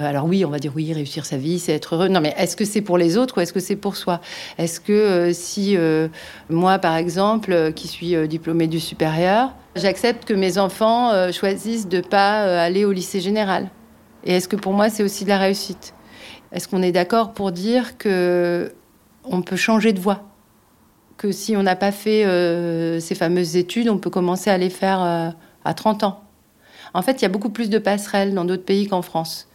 Euh, 0.00 0.04
alors 0.04 0.26
oui, 0.26 0.44
on 0.44 0.50
va 0.50 0.58
dire 0.58 0.72
oui, 0.74 0.92
réussir 0.92 1.24
sa 1.24 1.36
vie, 1.36 1.58
c'est 1.58 1.72
être 1.72 1.94
heureux. 1.94 2.08
Non, 2.08 2.20
mais 2.20 2.34
est-ce 2.36 2.56
que 2.56 2.64
c'est 2.64 2.82
pour 2.82 2.98
les 2.98 3.16
autres 3.16 3.38
ou 3.38 3.40
est-ce 3.40 3.52
que 3.52 3.60
c'est 3.60 3.76
pour 3.76 3.96
soi? 3.96 4.20
Est-ce 4.58 4.80
que 4.80 4.92
euh, 4.92 5.32
si 5.32 5.76
euh, 5.76 6.08
moi, 6.50 6.78
par 6.78 6.96
exemple, 6.96 7.72
qui 7.74 7.88
suis 7.88 8.14
diplômée 8.28 8.66
du 8.66 8.80
supérieur, 8.80 9.54
j'accepte 9.76 10.24
que 10.24 10.34
mes 10.34 10.58
enfants 10.58 11.30
choisissent 11.32 11.88
de 11.88 12.00
pas 12.00 12.62
aller 12.62 12.84
au 12.84 12.92
lycée 12.92 13.20
général? 13.20 13.70
Et 14.24 14.34
est-ce 14.34 14.48
que 14.48 14.56
pour 14.56 14.72
moi, 14.72 14.90
c'est 14.90 15.02
aussi 15.02 15.24
de 15.24 15.28
la 15.28 15.38
réussite? 15.38 15.94
Est-ce 16.52 16.68
qu'on 16.68 16.82
est, 16.82 16.92
d'accord 16.92 17.32
pour 17.32 17.52
dire 17.52 17.98
que 17.98 18.72
on 19.24 19.42
peut 19.42 19.56
changer 19.56 19.92
de 19.92 20.00
voie? 20.00 20.22
Que 21.16 21.32
si 21.32 21.56
on 21.56 21.62
n'a 21.62 21.76
pas 21.76 21.92
fait 21.92 22.24
ces 23.00 23.14
fameuses 23.14 23.56
études, 23.56 23.88
on 23.88 23.98
peut 23.98 24.10
commencer 24.10 24.50
à 24.50 24.58
les 24.58 24.70
faire 24.70 25.00
à 25.64 25.74
30 25.74 26.04
ans. 26.04 26.22
En 26.94 27.02
fait, 27.02 27.20
il 27.20 27.22
y 27.22 27.24
a 27.26 27.28
beaucoup 27.28 27.50
plus 27.50 27.68
de 27.68 27.78
passerelles 27.78 28.34
dans 28.34 28.44
d'autres 28.44 28.64
pays 28.64 28.86
qu'en 28.88 29.02
France. 29.02 29.48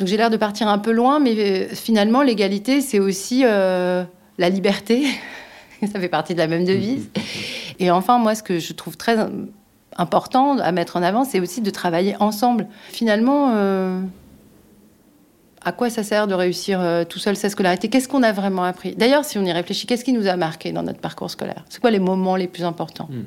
Donc 0.00 0.08
j'ai 0.08 0.16
l'air 0.16 0.30
de 0.30 0.36
partir 0.36 0.66
un 0.66 0.78
peu 0.78 0.92
loin, 0.92 1.20
mais 1.20 1.34
euh, 1.38 1.68
finalement, 1.68 2.22
l'égalité, 2.22 2.80
c'est 2.80 2.98
aussi 2.98 3.42
euh, 3.44 4.02
la 4.38 4.48
liberté 4.48 5.06
ça 5.92 6.00
fait 6.00 6.08
partie 6.08 6.32
de 6.32 6.38
la 6.38 6.46
même 6.46 6.64
devise. 6.64 7.08
Et 7.78 7.90
enfin, 7.90 8.18
moi, 8.18 8.34
ce 8.34 8.42
que 8.42 8.58
je 8.58 8.72
trouve 8.72 8.96
très 8.96 9.16
important 9.96 10.58
à 10.58 10.72
mettre 10.72 10.96
en 10.96 11.02
avant, 11.02 11.24
c'est 11.24 11.38
aussi 11.38 11.60
de 11.60 11.70
travailler 11.70 12.16
ensemble. 12.18 12.66
Finalement, 12.88 13.52
euh, 13.54 14.00
à 15.62 15.72
quoi 15.72 15.90
ça 15.90 16.02
sert 16.02 16.26
de 16.26 16.34
réussir 16.34 16.80
euh, 16.80 17.04
tout 17.04 17.18
seul 17.18 17.36
sa 17.36 17.50
scolarité? 17.50 17.88
Qu'est-ce 17.88 18.08
qu'on 18.08 18.22
a 18.22 18.32
vraiment 18.32 18.64
appris? 18.64 18.94
D'ailleurs, 18.94 19.24
si 19.24 19.38
on 19.38 19.44
y 19.44 19.52
réfléchit, 19.52 19.86
qu'est-ce 19.86 20.04
qui 20.04 20.12
nous 20.12 20.26
a 20.26 20.36
marqué 20.36 20.72
dans 20.72 20.82
notre 20.82 21.00
parcours 21.00 21.30
scolaire? 21.30 21.64
C'est 21.68 21.80
quoi 21.80 21.90
les 21.90 21.98
moments 21.98 22.36
les 22.36 22.48
plus 22.48 22.64
importants? 22.64 23.08
Hmm. 23.10 23.24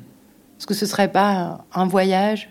Est-ce 0.58 0.66
que 0.66 0.74
ce 0.74 0.86
serait 0.86 1.10
pas 1.10 1.64
un 1.74 1.86
voyage, 1.86 2.50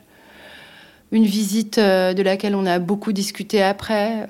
une 1.12 1.25
visite 1.25 1.78
euh, 1.78 2.13
de 2.13 2.24
laquelle 2.24 2.56
on 2.56 2.66
a 2.66 2.80
beaucoup 2.80 3.12
discuté 3.12 3.62
après? 3.62 4.28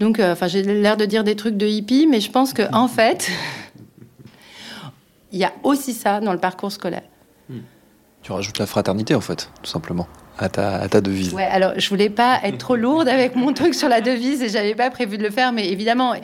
Donc, 0.00 0.18
enfin, 0.20 0.48
j'ai 0.48 0.62
l'air 0.62 0.96
de 0.96 1.04
dire 1.04 1.24
des 1.24 1.36
trucs 1.36 1.56
de 1.56 1.66
hippie, 1.66 2.06
mais 2.06 2.20
je 2.20 2.30
pense 2.30 2.52
qu'en 2.54 2.68
en 2.72 2.88
fait, 2.88 3.30
il 5.32 5.38
y 5.38 5.44
a 5.44 5.52
aussi 5.62 5.92
ça 5.92 6.20
dans 6.20 6.32
le 6.32 6.38
parcours 6.38 6.72
scolaire. 6.72 7.04
Hmm. 7.48 7.60
Tu 8.22 8.32
rajoutes 8.32 8.58
la 8.58 8.66
fraternité, 8.66 9.14
en 9.14 9.20
fait, 9.20 9.50
tout 9.62 9.70
simplement, 9.70 10.06
à 10.42 10.48
ta, 10.48 10.76
à 10.76 10.88
ta 10.88 11.00
devise. 11.00 11.32
Ouais, 11.32 11.44
alors 11.44 11.72
je 11.76 11.88
voulais 11.88 12.10
pas 12.10 12.40
être 12.44 12.58
trop 12.58 12.76
lourde 12.76 13.08
avec 13.08 13.36
mon 13.36 13.52
truc 13.52 13.74
sur 13.74 13.88
la 13.88 14.00
devise 14.00 14.42
et 14.42 14.48
j'avais 14.48 14.74
pas 14.74 14.90
prévu 14.90 15.18
de 15.18 15.22
le 15.22 15.30
faire, 15.30 15.52
mais 15.52 15.68
évidemment, 15.68 16.14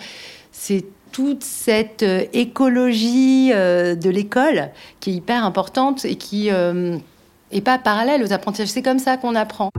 c'est 0.52 0.85
toute 1.16 1.44
cette 1.44 2.02
euh, 2.02 2.25
écologie 2.35 3.50
euh, 3.54 3.94
de 3.94 4.11
l'école 4.11 4.68
qui 5.00 5.11
est 5.11 5.14
hyper 5.14 5.44
importante 5.44 6.04
et 6.04 6.16
qui 6.16 6.50
euh, 6.50 6.99
est 7.52 7.62
pas 7.62 7.78
parallèle 7.78 8.23
aux 8.23 8.35
apprentissages. 8.35 8.68
C'est 8.68 8.82
comme 8.82 8.99
ça 8.99 9.16
qu'on 9.16 9.35
apprend. 9.35 9.70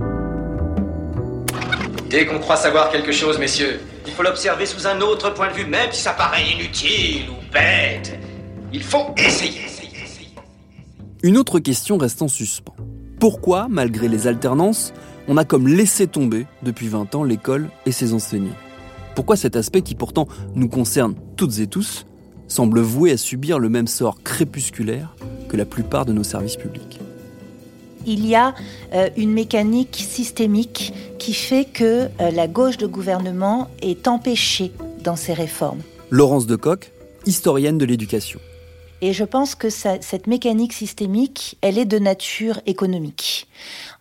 Dès 2.10 2.25
qu'on 2.25 2.39
croit 2.39 2.56
savoir 2.56 2.89
quelque 2.89 3.12
chose, 3.12 3.38
messieurs, 3.38 3.82
il 4.08 4.13
faut 4.13 4.24
l'observer 4.24 4.65
sous 4.65 4.88
un 4.88 5.00
autre 5.01 5.32
point 5.32 5.50
de 5.50 5.53
vue, 5.53 5.65
même 5.65 5.91
si 5.91 6.01
ça 6.01 6.13
paraît 6.13 6.50
inutile 6.53 7.29
ou 7.29 7.53
bête. 7.53 8.17
Il 8.74 8.82
faut 8.82 9.13
essayer, 9.17 9.65
essayer, 9.65 9.91
essayer. 10.03 10.29
Une 11.22 11.38
autre 11.38 11.60
question 11.60 11.98
reste 11.98 12.22
en 12.22 12.27
suspens. 12.27 12.75
Pourquoi, 13.19 13.67
malgré 13.67 14.07
les 14.07 14.27
alternances, 14.27 14.93
on 15.27 15.38
a 15.38 15.43
comme 15.43 15.67
laissé 15.67 16.05
tomber 16.05 16.45
depuis 16.62 16.88
20 16.88 17.15
ans 17.15 17.24
l'école 17.24 17.69
et 17.88 17.91
ses 17.91 18.13
enseignants? 18.13 18.55
Pourquoi 19.15 19.36
cet 19.36 19.55
aspect 19.55 19.81
qui 19.81 19.95
pourtant 19.95 20.27
nous 20.53 20.69
concerne 20.69 21.15
toutes 21.36 21.57
et 21.57 21.65
tous 21.65 22.05
semble 22.47 22.79
voué 22.79 23.12
à 23.12 23.17
subir 23.17 23.57
le 23.57 23.69
même 23.69 23.88
sort 23.88 24.21
crépusculaire 24.21 25.15
que 25.50 25.57
la 25.57 25.65
plupart 25.65 26.05
de 26.05 26.13
nos 26.13 26.24
services 26.24 26.57
publics? 26.57 27.00
Il 28.05 28.24
y 28.25 28.36
a 28.36 28.53
euh, 28.93 29.09
une 29.17 29.33
mécanique 29.33 29.95
systémique 29.95 30.93
qui 31.17 31.33
fait 31.33 31.65
que 31.65 32.09
euh, 32.21 32.31
la 32.31 32.47
gauche 32.47 32.77
de 32.77 32.86
gouvernement 32.86 33.67
est 33.81 34.07
empêchée 34.07 34.71
dans 35.03 35.15
ses 35.15 35.33
réformes. 35.33 35.81
Laurence 36.12 36.45
Decoq, 36.45 36.91
historienne 37.25 37.79
de 37.79 37.86
l'éducation. 37.86 38.39
Et 39.01 39.13
je 39.13 39.24
pense 39.24 39.54
que 39.56 39.70
cette 39.70 40.27
mécanique 40.27 40.74
systémique, 40.74 41.58
elle 41.62 41.77
est 41.77 41.86
de 41.86 42.00
nature 42.00 42.60
économique. 42.66 43.47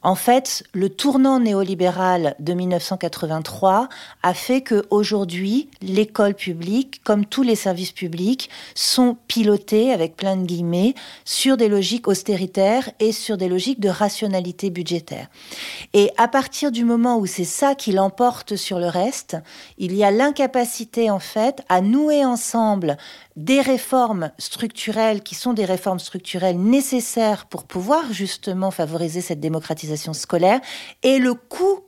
En 0.02 0.14
fait, 0.14 0.64
le 0.72 0.88
tournant 0.88 1.40
néolibéral 1.40 2.36
de 2.38 2.52
1983 2.52 3.88
a 4.22 4.34
fait 4.34 4.60
que 4.60 4.86
aujourd'hui, 4.90 5.68
l'école 5.82 6.34
publique, 6.34 7.02
comme 7.02 7.26
tous 7.26 7.42
les 7.42 7.56
services 7.56 7.92
publics, 7.92 8.50
sont 8.74 9.16
pilotés 9.28 9.92
avec 9.92 10.16
plein 10.16 10.36
de 10.36 10.44
guillemets 10.44 10.94
sur 11.24 11.56
des 11.56 11.68
logiques 11.68 12.08
austéritaires 12.08 12.90
et 13.00 13.12
sur 13.12 13.36
des 13.36 13.48
logiques 13.48 13.80
de 13.80 13.88
rationalité 13.88 14.70
budgétaire. 14.70 15.28
Et 15.92 16.12
à 16.16 16.28
partir 16.28 16.70
du 16.70 16.84
moment 16.84 17.18
où 17.18 17.26
c'est 17.26 17.44
ça 17.44 17.74
qui 17.74 17.92
l'emporte 17.92 18.56
sur 18.56 18.78
le 18.78 18.88
reste, 18.88 19.36
il 19.78 19.94
y 19.94 20.04
a 20.04 20.10
l'incapacité 20.10 21.10
en 21.10 21.18
fait 21.18 21.62
à 21.68 21.80
nouer 21.80 22.24
ensemble 22.24 22.96
des 23.36 23.60
réformes 23.60 24.30
structurelles 24.38 25.22
qui 25.22 25.34
sont 25.34 25.52
des 25.52 25.66
réformes 25.66 25.98
structurelles 25.98 26.58
nécessaires 26.58 27.46
pour 27.46 27.64
pouvoir 27.64 28.12
justement 28.12 28.70
favoriser 28.70 29.20
cette 29.20 29.40
démocratisation 29.46 30.12
scolaire 30.12 30.60
et 31.02 31.18
le 31.18 31.34
coût 31.34 31.80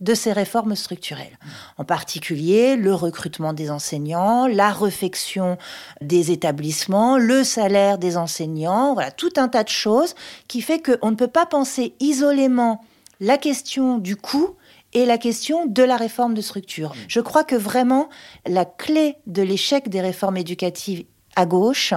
de 0.00 0.14
ces 0.14 0.32
réformes 0.32 0.74
structurelles. 0.74 1.38
En 1.78 1.84
particulier, 1.84 2.76
le 2.76 2.92
recrutement 2.92 3.52
des 3.52 3.70
enseignants, 3.70 4.48
la 4.48 4.72
réfection 4.72 5.58
des 6.00 6.32
établissements, 6.32 7.18
le 7.18 7.44
salaire 7.44 7.98
des 7.98 8.16
enseignants, 8.16 8.94
voilà, 8.94 9.12
tout 9.12 9.32
un 9.36 9.48
tas 9.48 9.62
de 9.62 9.68
choses 9.68 10.14
qui 10.48 10.60
fait 10.60 10.82
qu'on 10.82 11.12
ne 11.12 11.16
peut 11.16 11.28
pas 11.28 11.46
penser 11.46 11.94
isolément 12.00 12.84
la 13.20 13.38
question 13.38 13.98
du 13.98 14.16
coût 14.16 14.56
et 14.92 15.06
la 15.06 15.18
question 15.18 15.66
de 15.66 15.84
la 15.84 15.96
réforme 15.96 16.34
de 16.34 16.42
structure. 16.42 16.92
Je 17.06 17.20
crois 17.20 17.44
que 17.44 17.54
vraiment 17.54 18.08
la 18.44 18.64
clé 18.64 19.16
de 19.26 19.42
l'échec 19.42 19.88
des 19.88 20.00
réformes 20.00 20.36
éducatives 20.36 21.04
à 21.36 21.46
gauche, 21.46 21.94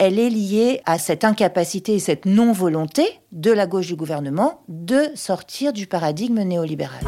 elle 0.00 0.18
est 0.18 0.30
liée 0.30 0.80
à 0.86 0.98
cette 0.98 1.24
incapacité 1.24 1.94
et 1.94 1.98
cette 1.98 2.24
non-volonté 2.24 3.06
de 3.32 3.52
la 3.52 3.66
gauche 3.66 3.88
du 3.88 3.96
gouvernement 3.96 4.62
de 4.68 5.10
sortir 5.14 5.74
du 5.74 5.86
paradigme 5.86 6.40
néolibéral. 6.40 7.04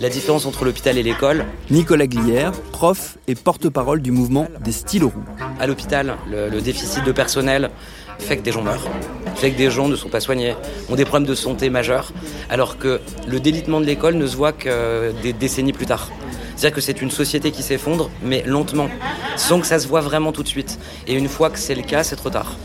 La 0.00 0.08
différence 0.08 0.44
entre 0.44 0.64
l'hôpital 0.64 0.98
et 0.98 1.04
l'école. 1.04 1.44
Nicolas 1.70 2.08
Glière, 2.08 2.50
prof 2.72 3.18
et 3.28 3.36
porte-parole 3.36 4.02
du 4.02 4.10
mouvement 4.10 4.48
des 4.64 4.72
stylos 4.72 5.10
roux. 5.10 5.24
À 5.60 5.68
l'hôpital, 5.68 6.16
le 6.28 6.60
déficit 6.60 7.04
de 7.04 7.12
personnel, 7.12 7.70
fait 8.18 8.38
que 8.38 8.42
des 8.42 8.50
gens 8.50 8.62
meurent, 8.62 8.88
fait 9.36 9.52
que 9.52 9.56
des 9.56 9.70
gens 9.70 9.86
ne 9.86 9.94
sont 9.94 10.08
pas 10.08 10.20
soignés, 10.20 10.56
ont 10.90 10.96
des 10.96 11.04
problèmes 11.04 11.28
de 11.28 11.36
santé 11.36 11.70
majeurs, 11.70 12.12
alors 12.50 12.78
que 12.78 13.00
le 13.28 13.38
délitement 13.38 13.80
de 13.80 13.86
l'école 13.86 14.16
ne 14.16 14.26
se 14.26 14.36
voit 14.36 14.52
que 14.52 15.12
des 15.22 15.32
décennies 15.32 15.72
plus 15.72 15.86
tard. 15.86 16.10
C'est-à-dire 16.56 16.74
que 16.74 16.80
c'est 16.80 17.02
une 17.02 17.10
société 17.10 17.50
qui 17.50 17.62
s'effondre, 17.62 18.10
mais 18.22 18.42
lentement, 18.46 18.88
sans 19.36 19.60
que 19.60 19.66
ça 19.66 19.78
se 19.78 19.86
voit 19.86 20.00
vraiment 20.00 20.32
tout 20.32 20.42
de 20.42 20.48
suite. 20.48 20.78
Et 21.06 21.14
une 21.14 21.28
fois 21.28 21.50
que 21.50 21.58
c'est 21.58 21.74
le 21.74 21.82
cas, 21.82 22.02
c'est 22.02 22.16
trop 22.16 22.30
tard. 22.30 22.56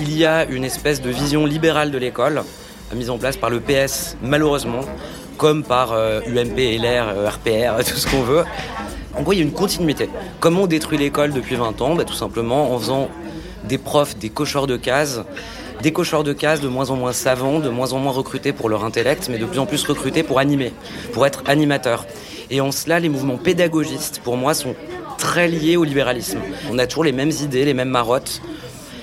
Il 0.00 0.16
y 0.16 0.26
a 0.26 0.44
une 0.44 0.64
espèce 0.64 1.00
de 1.00 1.08
vision 1.10 1.46
libérale 1.46 1.92
de 1.92 1.98
l'école, 1.98 2.42
mise 2.94 3.10
en 3.10 3.18
place 3.18 3.36
par 3.36 3.48
le 3.48 3.60
PS, 3.60 4.16
malheureusement, 4.22 4.80
comme 5.38 5.62
par 5.62 5.92
UMP, 5.94 6.58
LR, 6.78 7.30
RPR, 7.34 7.84
tout 7.84 7.96
ce 7.96 8.06
qu'on 8.08 8.22
veut. 8.22 8.44
En 9.14 9.22
gros, 9.22 9.32
il 9.32 9.36
y 9.38 9.40
a 9.40 9.44
une 9.44 9.52
continuité. 9.52 10.08
Comment 10.40 10.62
on 10.62 10.66
détruit 10.66 10.98
l'école 10.98 11.32
depuis 11.32 11.54
20 11.54 11.80
ans? 11.82 11.94
Bah, 11.94 12.04
Tout 12.04 12.14
simplement 12.14 12.74
en 12.74 12.78
faisant 12.78 13.08
des 13.64 13.78
profs, 13.78 14.16
des 14.16 14.30
cocheurs 14.30 14.66
de 14.66 14.76
cases, 14.76 15.20
des 15.82 15.92
cocheurs 15.92 16.24
de 16.24 16.32
cases 16.32 16.60
de 16.60 16.68
moins 16.68 16.90
en 16.90 16.96
moins 16.96 17.12
savants, 17.12 17.58
de 17.58 17.68
moins 17.68 17.92
en 17.92 17.98
moins 17.98 18.12
recrutés 18.12 18.52
pour 18.52 18.68
leur 18.68 18.84
intellect, 18.84 19.28
mais 19.30 19.38
de 19.38 19.46
plus 19.46 19.58
en 19.58 19.66
plus 19.66 19.82
recrutés 19.84 20.22
pour 20.22 20.38
animer, 20.38 20.72
pour 21.12 21.26
être 21.26 21.42
animateurs. 21.46 22.06
Et 22.50 22.60
en 22.60 22.72
cela, 22.72 22.98
les 23.00 23.08
mouvements 23.08 23.36
pédagogistes, 23.36 24.20
pour 24.22 24.36
moi, 24.36 24.54
sont 24.54 24.74
très 25.18 25.48
liés 25.48 25.76
au 25.76 25.84
libéralisme. 25.84 26.38
On 26.70 26.78
a 26.78 26.86
toujours 26.86 27.04
les 27.04 27.12
mêmes 27.12 27.30
idées, 27.30 27.64
les 27.64 27.74
mêmes 27.74 27.88
marottes. 27.88 28.42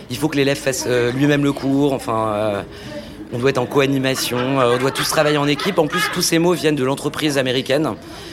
Il 0.10 0.18
faut 0.18 0.28
que 0.28 0.38
l'élève 0.38 0.58
fasse 0.58 0.86
euh, 0.88 1.12
lui-même 1.12 1.44
le 1.44 1.54
cours, 1.54 1.94
enfin... 1.94 2.34
Euh, 2.34 2.64
on 3.34 3.40
doit 3.40 3.50
être 3.50 3.58
en 3.58 3.66
co-animation, 3.66 4.62
euh, 4.62 4.76
on 4.76 4.78
doit 4.78 4.92
tous 4.92 5.10
travailler 5.10 5.36
en 5.36 5.50
équipe. 5.50 5.80
En 5.80 5.88
plus, 5.88 6.02
tous 6.14 6.22
ces 6.22 6.40
mots 6.40 6.54
viennent 6.54 6.78
de 6.78 6.86
l'entreprise 6.86 7.38
américaine. 7.38 7.90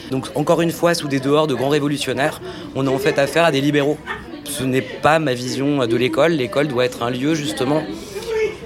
Donc, 0.09 0.27
encore 0.35 0.61
une 0.61 0.71
fois, 0.71 0.93
sous 0.93 1.09
des 1.09 1.19
dehors 1.19 1.47
de 1.47 1.53
grands 1.53 1.67
révolutionnaires, 1.67 2.39
on 2.75 2.87
a 2.87 2.89
en 2.89 2.97
fait 2.97 3.19
affaire 3.19 3.43
à 3.43 3.51
des 3.51 3.59
libéraux 3.59 3.97
ce 4.45 4.63
n'est 4.63 4.81
pas 4.81 5.19
ma 5.19 5.33
vision 5.33 5.85
de 5.85 5.95
l'école. 5.95 6.33
L'école 6.33 6.67
doit 6.67 6.85
être 6.85 7.03
un 7.03 7.09
lieu 7.09 7.35
justement 7.35 7.83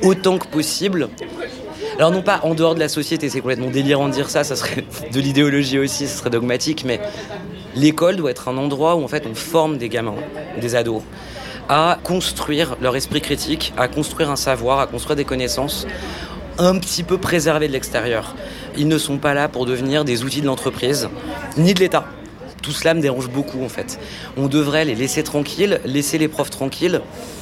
autant 0.04 0.38
que 0.38 0.48
possible. 0.48 1.10
Alors 2.00 2.12
non 2.12 2.22
pas 2.22 2.40
en 2.44 2.56
dehors 2.56 2.76
de 2.76 2.80
la 2.80 2.88
société, 2.88 3.28
c'est 3.28 3.42
complètement 3.42 3.70
délirant 3.70 4.08
de 4.08 4.14
dire 4.14 4.30
ça, 4.30 4.46
ça 4.46 4.56
serait 4.56 4.86
de 5.12 5.20
l'idéologie 5.20 5.80
aussi, 5.80 6.08
ce 6.08 6.20
serait 6.20 6.30
dogmatique, 6.30 6.86
mais 6.86 7.02
l'école 7.76 8.16
doit 8.16 8.32
être 8.32 8.48
un 8.48 8.58
endroit 8.58 8.96
où 8.96 9.04
en 9.04 9.10
fait 9.10 9.28
on 9.30 9.36
forme 9.36 9.78
des 9.78 9.90
gamins, 9.90 10.16
des 10.62 10.76
ados, 10.76 11.02
à 11.68 12.00
construire 12.02 12.78
leur 12.80 12.96
esprit 12.96 13.20
critique, 13.20 13.74
à 13.76 13.90
construire 13.90 14.30
un 14.30 14.38
savoir, 14.38 14.80
à 14.80 14.88
construire 14.88 15.18
des 15.18 15.26
connaissances 15.26 15.86
un 16.58 16.80
petit 16.80 17.04
peu 17.04 17.18
préservées 17.18 17.68
de 17.68 17.74
l'extérieur. 17.74 18.34
Ils 18.78 18.88
ne 18.88 18.98
sont 18.98 19.18
pas 19.18 19.34
là 19.34 19.50
pour 19.50 19.66
devenir 19.66 20.06
des 20.06 20.24
outils 20.24 20.40
de 20.40 20.48
l'entreprise, 20.48 21.10
ni 21.58 21.74
de 21.74 21.82
l'État 21.82 22.06
tout 22.70 22.76
cela 22.76 22.94
me 22.94 23.02
dérange 23.02 23.30
beaucoup 23.30 23.64
en 23.64 23.68
fait. 23.68 24.00
On 24.38 24.48
devrait 24.48 24.86
les 24.86 24.94
laisser 24.94 25.24
tranquilles, 25.24 25.82
laisser 25.86 26.20
les 26.20 26.28
profs 26.28 26.52
tranquilles. 26.52 27.02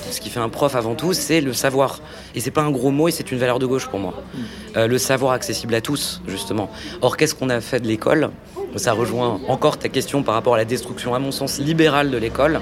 Ce 0.09 0.21
qui 0.21 0.29
fait 0.29 0.39
un 0.39 0.47
prof 0.47 0.73
avant 0.73 0.95
tout, 0.95 1.11
c'est 1.11 1.41
le 1.41 1.51
savoir. 1.51 1.99
Et 2.33 2.39
c'est 2.39 2.51
pas 2.51 2.61
un 2.61 2.71
gros 2.71 2.91
mot 2.91 3.09
et 3.09 3.11
c'est 3.11 3.29
une 3.29 3.37
valeur 3.37 3.59
de 3.59 3.65
gauche 3.65 3.87
pour 3.87 3.99
moi. 3.99 4.13
Euh, 4.77 4.87
le 4.87 4.97
savoir 4.97 5.33
accessible 5.33 5.75
à 5.75 5.81
tous, 5.81 6.21
justement. 6.29 6.69
Or, 7.01 7.17
qu'est-ce 7.17 7.35
qu'on 7.35 7.49
a 7.49 7.59
fait 7.59 7.81
de 7.81 7.87
l'école? 7.87 8.29
Ça 8.77 8.93
rejoint 8.93 9.41
encore 9.49 9.77
ta 9.77 9.89
question 9.89 10.23
par 10.23 10.33
rapport 10.33 10.55
à 10.55 10.57
la 10.57 10.65
destruction, 10.65 11.13
à 11.13 11.19
mon 11.19 11.33
sens, 11.33 11.59
libérale 11.59 12.09
de 12.09 12.17
l'école. 12.17 12.61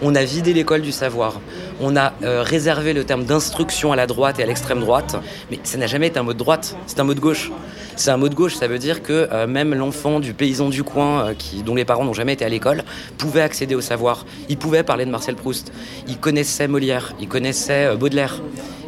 On 0.00 0.14
a 0.14 0.22
vidé 0.22 0.52
l'école 0.52 0.82
du 0.82 0.92
savoir. 0.92 1.40
On 1.80 1.96
a 1.96 2.12
euh, 2.22 2.42
réservé 2.42 2.92
le 2.92 3.04
terme 3.04 3.24
d'instruction 3.24 3.92
à 3.92 3.96
la 3.96 4.06
droite 4.06 4.38
et 4.38 4.42
à 4.42 4.46
l'extrême 4.46 4.80
droite. 4.80 5.16
Mais 5.50 5.58
ça 5.64 5.78
n'a 5.78 5.86
jamais 5.86 6.08
été 6.08 6.18
un 6.18 6.22
mot 6.22 6.32
de 6.32 6.38
droite, 6.38 6.76
c'est 6.86 7.00
un 7.00 7.04
mot 7.04 7.14
de 7.14 7.20
gauche. 7.20 7.50
C'est 7.96 8.10
un 8.10 8.16
mot 8.16 8.28
de 8.28 8.34
gauche, 8.34 8.54
ça 8.54 8.66
veut 8.66 8.78
dire 8.78 9.02
que 9.02 9.28
euh, 9.32 9.46
même 9.46 9.72
l'enfant 9.74 10.18
du 10.18 10.34
paysan 10.34 10.68
du 10.68 10.82
coin, 10.82 11.28
euh, 11.28 11.34
dont 11.64 11.74
les 11.74 11.84
parents 11.84 12.04
n'ont 12.04 12.12
jamais 12.12 12.32
été 12.32 12.44
à 12.44 12.48
l'école, 12.48 12.82
pouvait 13.18 13.40
accéder 13.40 13.74
au 13.74 13.80
savoir. 13.80 14.26
Il 14.48 14.56
pouvait 14.56 14.82
parler 14.82 15.04
de 15.04 15.10
Marcel 15.10 15.36
Proust. 15.36 15.72
Il 16.08 16.18
connaissait 16.18 16.68
Molière, 16.68 17.14
il 17.20 17.28
connaissait 17.28 17.96
Baudelaire. 17.96 18.40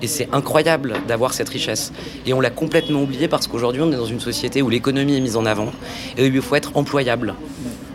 Et 0.02 0.06
c'est 0.06 0.28
incroyable 0.32 0.94
d'avoir 1.08 1.34
cette 1.34 1.48
richesse. 1.48 1.92
Et 2.26 2.34
on 2.34 2.40
l'a 2.40 2.50
complètement 2.50 3.02
oublié 3.02 3.28
parce 3.28 3.46
qu'aujourd'hui, 3.46 3.80
on 3.82 3.90
est 3.92 3.96
dans 3.96 4.06
une 4.06 4.20
société 4.20 4.60
où 4.60 4.68
l'économie 4.68 5.16
est 5.16 5.20
mise 5.20 5.36
en 5.36 5.46
avant 5.46 5.72
et 6.18 6.28
où 6.28 6.34
il 6.34 6.42
faut 6.42 6.56
être 6.56 6.76
employable. 6.76 7.34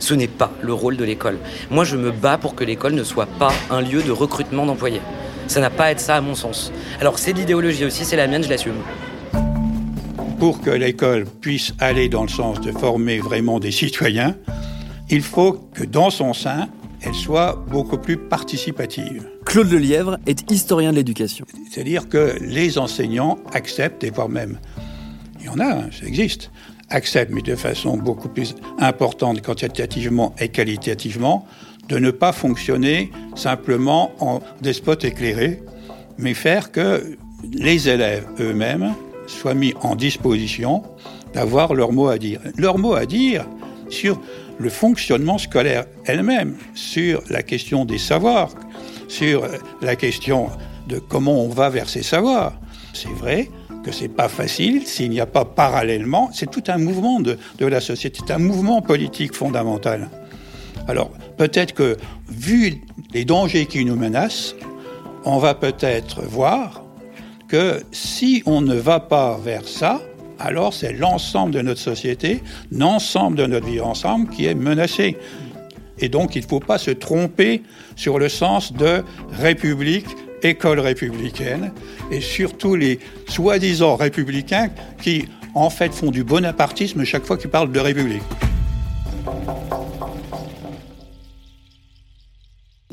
Ce 0.02 0.16
n'est 0.16 0.28
pas 0.28 0.52
le 0.62 0.74
rôle 0.74 0.98
de 0.98 1.04
l'école. 1.04 1.38
Moi, 1.70 1.84
je 1.84 1.96
me 1.96 2.12
bats 2.12 2.40
pour 2.40 2.56
que 2.56 2.64
l'école 2.64 2.96
ne 2.96 3.04
soit 3.04 3.28
pas 3.28 3.54
un 3.70 3.82
lieu 3.82 4.02
de 4.02 4.12
recrutement 4.12 4.66
d'employés. 4.66 5.00
Ça 5.46 5.62
n'a 5.62 5.70
pas 5.70 5.86
à 5.86 5.92
être 5.92 6.00
ça, 6.00 6.16
à 6.16 6.22
mon 6.22 6.34
sens. 6.34 6.74
Alors, 7.00 7.20
c'est 7.20 7.34
l'idéologie 7.34 7.86
aussi, 7.86 8.04
c'est 8.04 8.16
la 8.16 8.28
mienne, 8.28 8.44
je 8.44 8.50
l'assume. 8.50 8.82
Pour 10.40 10.60
que 10.60 10.72
l'école 10.72 11.26
puisse 11.26 11.74
aller 11.78 12.10
dans 12.10 12.24
le 12.24 12.30
sens 12.30 12.60
de 12.62 12.72
former 12.72 13.20
vraiment 13.20 13.60
des 13.60 13.70
citoyens, 13.70 14.36
il 15.12 15.22
faut 15.22 15.54
que 15.54 15.84
dans 15.84 16.10
son 16.10 16.34
sein, 16.34 16.68
elle 17.04 17.14
soit 17.14 17.64
beaucoup 17.70 18.00
plus 18.00 18.18
participative. 18.18 19.30
Claude 19.46 19.72
Lelièvre 19.72 20.18
est 20.26 20.50
historien 20.52 20.92
de 20.92 20.96
l'éducation. 20.98 21.46
C'est-à-dire 21.70 22.10
que 22.10 22.38
les 22.42 22.80
enseignants 22.80 23.38
acceptent, 23.54 24.04
et 24.04 24.10
voire 24.10 24.30
même, 24.30 24.58
il 25.40 25.46
y 25.46 25.50
en 25.50 25.60
a, 25.60 25.66
hein, 25.66 25.90
ça 25.92 26.08
existe, 26.08 26.50
acceptent, 26.92 27.34
mais 27.34 27.42
de 27.42 27.56
façon 27.56 27.98
beaucoup 27.98 28.30
plus 28.30 28.56
importante 28.80 29.42
quantitativement 29.42 30.36
et 30.40 30.50
qualitativement, 30.50 31.46
de 31.90 31.98
ne 31.98 32.12
pas 32.12 32.32
fonctionner 32.32 33.12
simplement 33.36 34.12
en 34.20 34.42
despote 34.62 35.04
éclairé, 35.04 35.62
mais 36.18 36.34
faire 36.34 36.72
que 36.72 37.18
les 37.52 37.90
élèves 37.90 38.28
eux-mêmes 38.40 38.94
soient 39.28 39.54
mis 39.54 39.74
en 39.82 39.96
disposition 39.96 40.84
d'avoir 41.34 41.74
leur 41.74 41.92
mot 41.92 42.08
à 42.08 42.18
dire. 42.18 42.40
Leur 42.58 42.78
mot 42.78 42.94
à 42.94 43.06
dire 43.06 43.46
sur 43.90 44.20
le 44.60 44.70
fonctionnement 44.70 45.38
scolaire 45.38 45.86
elle-même, 46.06 46.56
sur 46.76 47.22
la 47.30 47.44
question 47.44 47.86
des 47.86 47.98
savoirs, 47.98 48.52
sur 49.08 49.44
la 49.82 49.96
question 49.96 50.50
de 50.88 51.00
comment 51.00 51.44
on 51.44 51.50
va 51.50 51.70
vers 51.70 51.90
ces 51.90 52.04
savoirs. 52.04 52.54
C'est 52.94 53.10
vrai 53.10 53.50
que 53.84 53.92
c'est 53.92 54.10
pas 54.10 54.30
facile 54.30 54.86
s'il 54.86 55.10
n'y 55.10 55.20
a 55.20 55.26
pas 55.26 55.46
parallèlement, 55.46 56.30
c'est 56.34 56.50
tout 56.50 56.64
un 56.68 56.78
mouvement 56.78 57.20
de, 57.20 57.38
de 57.58 57.66
la 57.66 57.82
société, 57.82 58.20
c'est 58.26 58.34
un 58.34 58.40
mouvement 58.40 58.82
politique 58.82 59.34
fondamental. 59.34 60.10
Alors, 60.88 61.12
peut-être 61.38 61.74
que, 61.74 61.98
vu 62.30 62.82
les 63.14 63.26
dangers 63.26 63.66
qui 63.66 63.86
nous 63.86 63.96
menacent, 63.96 64.56
on 65.26 65.38
va 65.38 65.54
peut-être 65.54 66.22
voir 66.24 66.84
que 67.48 67.84
si 67.92 68.42
on 68.46 68.62
ne 68.62 68.76
va 68.76 69.00
pas 69.00 69.38
vers 69.38 69.68
ça, 69.68 70.02
alors 70.40 70.74
c'est 70.74 70.94
l'ensemble 70.94 71.54
de 71.54 71.62
notre 71.62 71.80
société, 71.80 72.42
l'ensemble 72.72 73.38
de 73.38 73.46
notre 73.46 73.68
vie 73.68 73.80
ensemble 73.80 74.30
qui 74.30 74.46
est 74.46 74.56
menacé. 74.56 75.18
Et 76.00 76.10
donc, 76.10 76.36
il 76.36 76.42
ne 76.42 76.48
faut 76.48 76.60
pas 76.60 76.80
se 76.80 76.92
tromper 76.92 77.62
sur 77.96 78.18
le 78.18 78.28
sens 78.28 78.74
de 78.74 79.04
république, 79.32 80.08
école 80.44 80.80
républicaine, 80.80 81.74
et 82.12 82.22
surtout 82.22 82.76
les 82.76 83.00
soi-disant 83.28 83.96
républicains 83.96 84.70
qui, 85.02 85.28
en 85.56 85.70
fait, 85.70 85.94
font 85.94 86.12
du 86.12 86.24
bonapartisme 86.24 87.04
chaque 87.04 87.26
fois 87.26 87.38
qu'ils 87.38 87.50
parlent 87.50 87.72
de 87.72 87.80
république. 87.80 88.24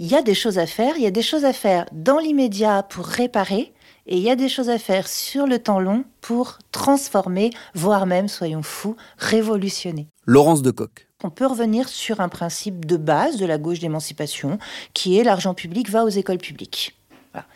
Il 0.01 0.07
y 0.07 0.15
a 0.15 0.23
des 0.23 0.35
choses 0.35 0.59
à 0.59 0.67
faire, 0.67 0.95
il 0.97 1.03
y 1.03 1.07
a 1.07 1.11
des 1.11 1.23
choses 1.23 1.45
à 1.45 1.53
faire 1.53 1.87
dans 1.93 2.19
l'immédiat 2.19 2.85
pour 2.85 3.05
réparer, 3.05 3.73
et 4.07 4.17
il 4.17 4.23
y 4.23 4.31
a 4.31 4.37
des 4.37 4.49
choses 4.49 4.71
à 4.71 4.79
faire 4.79 5.07
sur 5.07 5.47
le 5.47 5.59
temps 5.59 5.81
long 5.81 6.05
pour 6.21 6.59
transformer, 6.73 7.51
voire 7.75 8.07
même, 8.07 8.29
soyons 8.29 8.63
fous, 8.63 8.97
révolutionner. 9.19 10.09
Laurence 10.25 10.63
de 10.63 10.71
Coq. 10.71 11.09
On 11.25 11.31
peut 11.31 11.47
revenir 11.47 11.89
sur 11.89 12.21
un 12.21 12.29
principe 12.29 12.87
de 12.87 12.97
base 12.97 13.37
de 13.39 13.45
la 13.45 13.59
gauche 13.59 13.81
d'émancipation, 13.81 14.59
qui 14.95 15.19
est 15.19 15.25
l'argent 15.25 15.53
public 15.53 15.91
va 15.91 16.05
aux 16.05 16.09
écoles 16.09 16.39
publiques. 16.39 16.98
Voilà. 17.39 17.47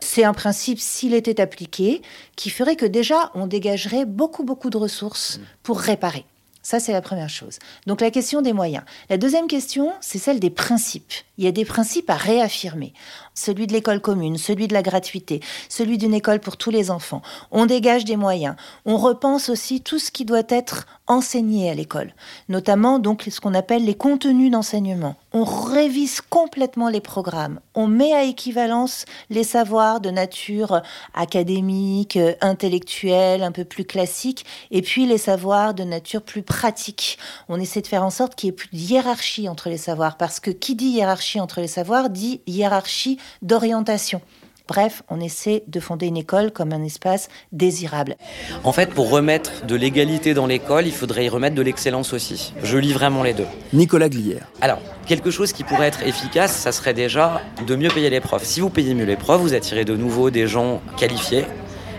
C'est 0.00 0.24
un 0.24 0.32
principe, 0.32 0.78
s'il 0.78 1.14
était 1.14 1.40
appliqué, 1.40 2.02
qui 2.36 2.50
ferait 2.50 2.76
que 2.76 2.86
déjà, 2.86 3.30
on 3.34 3.46
dégagerait 3.46 4.04
beaucoup, 4.04 4.44
beaucoup 4.44 4.70
de 4.70 4.76
ressources 4.76 5.40
pour 5.62 5.80
réparer. 5.80 6.24
Ça, 6.62 6.80
c'est 6.80 6.92
la 6.92 7.02
première 7.02 7.28
chose. 7.28 7.58
Donc 7.86 8.00
la 8.00 8.10
question 8.10 8.40
des 8.40 8.54
moyens. 8.54 8.84
La 9.10 9.18
deuxième 9.18 9.48
question, 9.48 9.92
c'est 10.00 10.18
celle 10.18 10.40
des 10.40 10.48
principes. 10.48 11.12
Il 11.36 11.44
y 11.44 11.46
a 11.46 11.52
des 11.52 11.66
principes 11.66 12.08
à 12.08 12.16
réaffirmer. 12.16 12.94
Celui 13.34 13.66
de 13.66 13.72
l'école 13.72 14.00
commune, 14.00 14.38
celui 14.38 14.68
de 14.68 14.74
la 14.74 14.82
gratuité, 14.82 15.40
celui 15.68 15.98
d'une 15.98 16.14
école 16.14 16.38
pour 16.38 16.56
tous 16.56 16.70
les 16.70 16.92
enfants. 16.92 17.20
On 17.50 17.66
dégage 17.66 18.04
des 18.04 18.16
moyens. 18.16 18.54
On 18.86 18.96
repense 18.96 19.48
aussi 19.48 19.80
tout 19.80 19.98
ce 19.98 20.12
qui 20.12 20.24
doit 20.24 20.42
être 20.48 20.86
enseigné 21.06 21.68
à 21.68 21.74
l'école, 21.74 22.14
notamment 22.48 22.98
donc 22.98 23.26
ce 23.28 23.40
qu'on 23.40 23.52
appelle 23.52 23.84
les 23.84 23.94
contenus 23.94 24.50
d'enseignement. 24.50 25.16
On 25.32 25.44
révise 25.44 26.20
complètement 26.20 26.88
les 26.88 27.00
programmes. 27.00 27.60
On 27.74 27.88
met 27.88 28.12
à 28.12 28.22
équivalence 28.22 29.04
les 29.30 29.44
savoirs 29.44 30.00
de 30.00 30.10
nature 30.10 30.80
académique, 31.12 32.18
intellectuelle, 32.40 33.42
un 33.42 33.52
peu 33.52 33.64
plus 33.64 33.84
classique, 33.84 34.46
et 34.70 34.80
puis 34.80 35.06
les 35.06 35.18
savoirs 35.18 35.74
de 35.74 35.82
nature 35.82 36.22
plus 36.22 36.42
pratique. 36.42 37.18
On 37.48 37.60
essaie 37.60 37.82
de 37.82 37.86
faire 37.88 38.04
en 38.04 38.10
sorte 38.10 38.36
qu'il 38.36 38.46
y 38.46 38.50
ait 38.50 38.52
plus 38.52 38.68
de 38.72 38.78
hiérarchie 38.78 39.48
entre 39.48 39.68
les 39.68 39.76
savoirs, 39.76 40.16
parce 40.16 40.40
que 40.40 40.52
qui 40.52 40.74
dit 40.76 40.86
hiérarchie 40.86 41.40
entre 41.40 41.60
les 41.60 41.66
savoirs 41.66 42.10
dit 42.10 42.40
hiérarchie 42.46 43.18
d'orientation. 43.42 44.20
Bref, 44.66 45.02
on 45.10 45.20
essaie 45.20 45.62
de 45.68 45.78
fonder 45.78 46.06
une 46.06 46.16
école 46.16 46.50
comme 46.50 46.72
un 46.72 46.82
espace 46.82 47.28
désirable. 47.52 48.16
En 48.64 48.72
fait, 48.72 48.94
pour 48.94 49.10
remettre 49.10 49.66
de 49.66 49.76
l'égalité 49.76 50.32
dans 50.32 50.46
l'école, 50.46 50.86
il 50.86 50.92
faudrait 50.92 51.26
y 51.26 51.28
remettre 51.28 51.54
de 51.54 51.60
l'excellence 51.60 52.14
aussi. 52.14 52.54
Je 52.62 52.78
lis 52.78 52.94
vraiment 52.94 53.22
les 53.22 53.34
deux. 53.34 53.46
Nicolas 53.74 54.08
Glière. 54.08 54.46
Alors, 54.62 54.78
quelque 55.06 55.30
chose 55.30 55.52
qui 55.52 55.64
pourrait 55.64 55.88
être 55.88 56.02
efficace, 56.06 56.56
ça 56.56 56.72
serait 56.72 56.94
déjà 56.94 57.42
de 57.66 57.76
mieux 57.76 57.90
payer 57.90 58.08
les 58.08 58.20
profs. 58.20 58.44
Si 58.44 58.60
vous 58.60 58.70
payez 58.70 58.94
mieux 58.94 59.04
les 59.04 59.16
profs, 59.16 59.42
vous 59.42 59.52
attirez 59.52 59.84
de 59.84 59.96
nouveau 59.96 60.30
des 60.30 60.46
gens 60.46 60.80
qualifiés. 60.96 61.44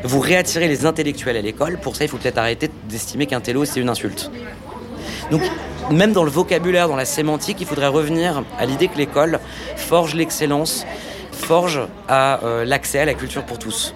Vous 0.03 0.19
réattirez 0.19 0.67
les 0.67 0.87
intellectuels 0.87 1.37
à 1.37 1.41
l'école. 1.41 1.77
Pour 1.77 1.95
ça, 1.95 2.03
il 2.05 2.07
faut 2.07 2.17
peut-être 2.17 2.39
arrêter 2.39 2.71
d'estimer 2.89 3.27
qu'un 3.27 3.41
télo, 3.41 3.65
c'est 3.65 3.79
une 3.79 3.89
insulte. 3.89 4.31
Donc, 5.29 5.43
même 5.91 6.13
dans 6.13 6.23
le 6.23 6.31
vocabulaire, 6.31 6.87
dans 6.87 6.95
la 6.95 7.05
sémantique, 7.05 7.57
il 7.59 7.67
faudrait 7.67 7.87
revenir 7.87 8.43
à 8.57 8.65
l'idée 8.65 8.87
que 8.87 8.97
l'école 8.97 9.39
forge 9.75 10.15
l'excellence, 10.15 10.83
forge 11.35 11.81
à 12.07 12.43
euh, 12.43 12.65
l'accès 12.65 12.99
à 12.99 13.05
la 13.05 13.13
culture 13.13 13.43
pour 13.43 13.59
tous. 13.59 13.93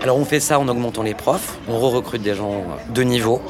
Alors 0.00 0.16
on 0.16 0.24
fait 0.24 0.40
ça 0.40 0.60
en 0.60 0.68
augmentant 0.68 1.02
les 1.02 1.14
profs, 1.14 1.58
on 1.68 1.76
re-recrute 1.78 2.22
des 2.22 2.34
gens 2.34 2.62
de 2.94 3.02
niveau, 3.02 3.42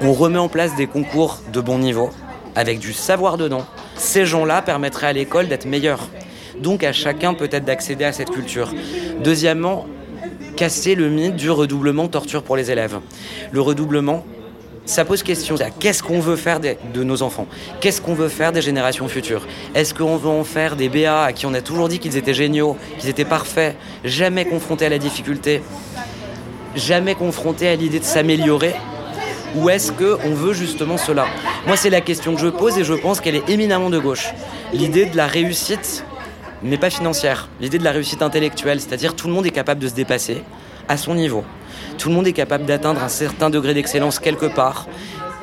on 0.00 0.12
remet 0.12 0.38
en 0.38 0.48
place 0.48 0.74
des 0.74 0.88
concours 0.88 1.38
de 1.52 1.60
bon 1.60 1.78
niveau, 1.78 2.10
avec 2.56 2.80
du 2.80 2.92
savoir 2.92 3.36
dedans. 3.36 3.64
Ces 3.94 4.26
gens-là 4.26 4.62
permettraient 4.62 5.06
à 5.06 5.12
l'école 5.12 5.46
d'être 5.46 5.66
meilleure. 5.66 6.08
Donc 6.60 6.82
à 6.82 6.92
chacun 6.92 7.34
peut-être 7.34 7.64
d'accéder 7.64 8.04
à 8.04 8.12
cette 8.12 8.30
culture. 8.30 8.72
Deuxièmement, 9.22 9.86
casser 10.56 10.94
le 10.94 11.08
mythe 11.08 11.36
du 11.36 11.50
redoublement 11.50 12.08
torture 12.08 12.42
pour 12.42 12.56
les 12.56 12.70
élèves. 12.70 12.98
Le 13.52 13.60
redoublement, 13.60 14.24
ça 14.86 15.04
pose 15.04 15.22
question. 15.22 15.56
Qu'est-ce 15.80 16.02
qu'on 16.02 16.20
veut 16.20 16.36
faire 16.36 16.60
de, 16.60 17.02
nos 17.02 17.22
enfants? 17.22 17.46
Qu'est-ce 17.80 18.00
qu'on 18.00 18.14
veut 18.14 18.28
faire 18.28 18.52
des 18.52 18.62
générations 18.62 19.08
futures? 19.08 19.46
Est-ce 19.74 19.92
qu'on 19.92 20.16
veut 20.16 20.30
en 20.30 20.44
faire 20.44 20.76
des 20.76 20.88
BA 20.88 21.24
à 21.24 21.32
qui 21.32 21.44
on 21.44 21.54
a 21.54 21.60
toujours 21.60 21.88
dit 21.88 21.98
qu'ils 21.98 22.16
étaient 22.16 22.34
géniaux, 22.34 22.76
qu'ils 22.98 23.10
étaient 23.10 23.24
parfaits, 23.24 23.76
jamais 24.04 24.44
confrontés 24.44 24.86
à 24.86 24.88
la 24.88 24.98
difficulté, 24.98 25.62
jamais 26.76 27.14
confrontés 27.14 27.68
à 27.68 27.74
l'idée 27.74 27.98
de 27.98 28.04
s'améliorer? 28.04 28.74
Ou 29.56 29.70
est-ce 29.70 29.90
qu'on 29.90 30.34
veut 30.34 30.52
justement 30.52 30.96
cela? 30.96 31.26
Moi, 31.66 31.76
c'est 31.76 31.90
la 31.90 32.00
question 32.00 32.34
que 32.34 32.40
je 32.40 32.48
pose 32.48 32.78
et 32.78 32.84
je 32.84 32.94
pense 32.94 33.20
qu'elle 33.20 33.36
est 33.36 33.48
éminemment 33.48 33.90
de 33.90 33.98
gauche. 33.98 34.32
L'idée 34.72 35.06
de 35.06 35.16
la 35.16 35.26
réussite, 35.26 36.04
mais 36.62 36.78
pas 36.78 36.90
financière. 36.90 37.48
L'idée 37.60 37.78
de 37.78 37.84
la 37.84 37.92
réussite 37.92 38.22
intellectuelle, 38.22 38.80
c'est-à-dire 38.80 39.16
tout 39.16 39.26
le 39.26 39.32
monde 39.32 39.46
est 39.46 39.50
capable 39.50 39.80
de 39.80 39.88
se 39.88 39.94
dépasser 39.94 40.42
à 40.88 40.96
son 40.96 41.14
niveau. 41.14 41.44
Tout 41.98 42.08
le 42.08 42.14
monde 42.14 42.26
est 42.26 42.32
capable 42.32 42.66
d'atteindre 42.66 43.02
un 43.02 43.08
certain 43.08 43.50
degré 43.50 43.74
d'excellence 43.74 44.18
quelque 44.18 44.46
part. 44.46 44.86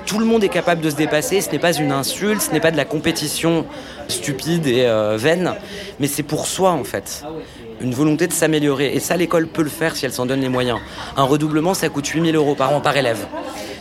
Tout 0.05 0.19
le 0.19 0.25
monde 0.25 0.43
est 0.43 0.49
capable 0.49 0.81
de 0.81 0.89
se 0.89 0.95
dépasser. 0.95 1.41
Ce 1.41 1.49
n'est 1.51 1.59
pas 1.59 1.73
une 1.73 1.91
insulte, 1.91 2.41
ce 2.41 2.51
n'est 2.51 2.59
pas 2.59 2.71
de 2.71 2.77
la 2.77 2.85
compétition 2.85 3.65
stupide 4.07 4.67
et 4.67 4.85
euh, 4.85 5.17
vaine, 5.17 5.53
mais 5.99 6.07
c'est 6.07 6.23
pour 6.23 6.45
soi 6.45 6.71
en 6.71 6.83
fait. 6.83 7.23
Une 7.81 7.93
volonté 7.93 8.27
de 8.27 8.33
s'améliorer. 8.33 8.93
Et 8.93 8.99
ça, 8.99 9.17
l'école 9.17 9.47
peut 9.47 9.63
le 9.63 9.69
faire 9.69 9.95
si 9.95 10.05
elle 10.05 10.13
s'en 10.13 10.25
donne 10.25 10.41
les 10.41 10.49
moyens. 10.49 10.79
Un 11.17 11.23
redoublement, 11.23 11.73
ça 11.73 11.89
coûte 11.89 12.07
8000 12.07 12.35
euros 12.35 12.55
par 12.55 12.73
an 12.73 12.81
par 12.81 12.95
élève. 12.95 13.25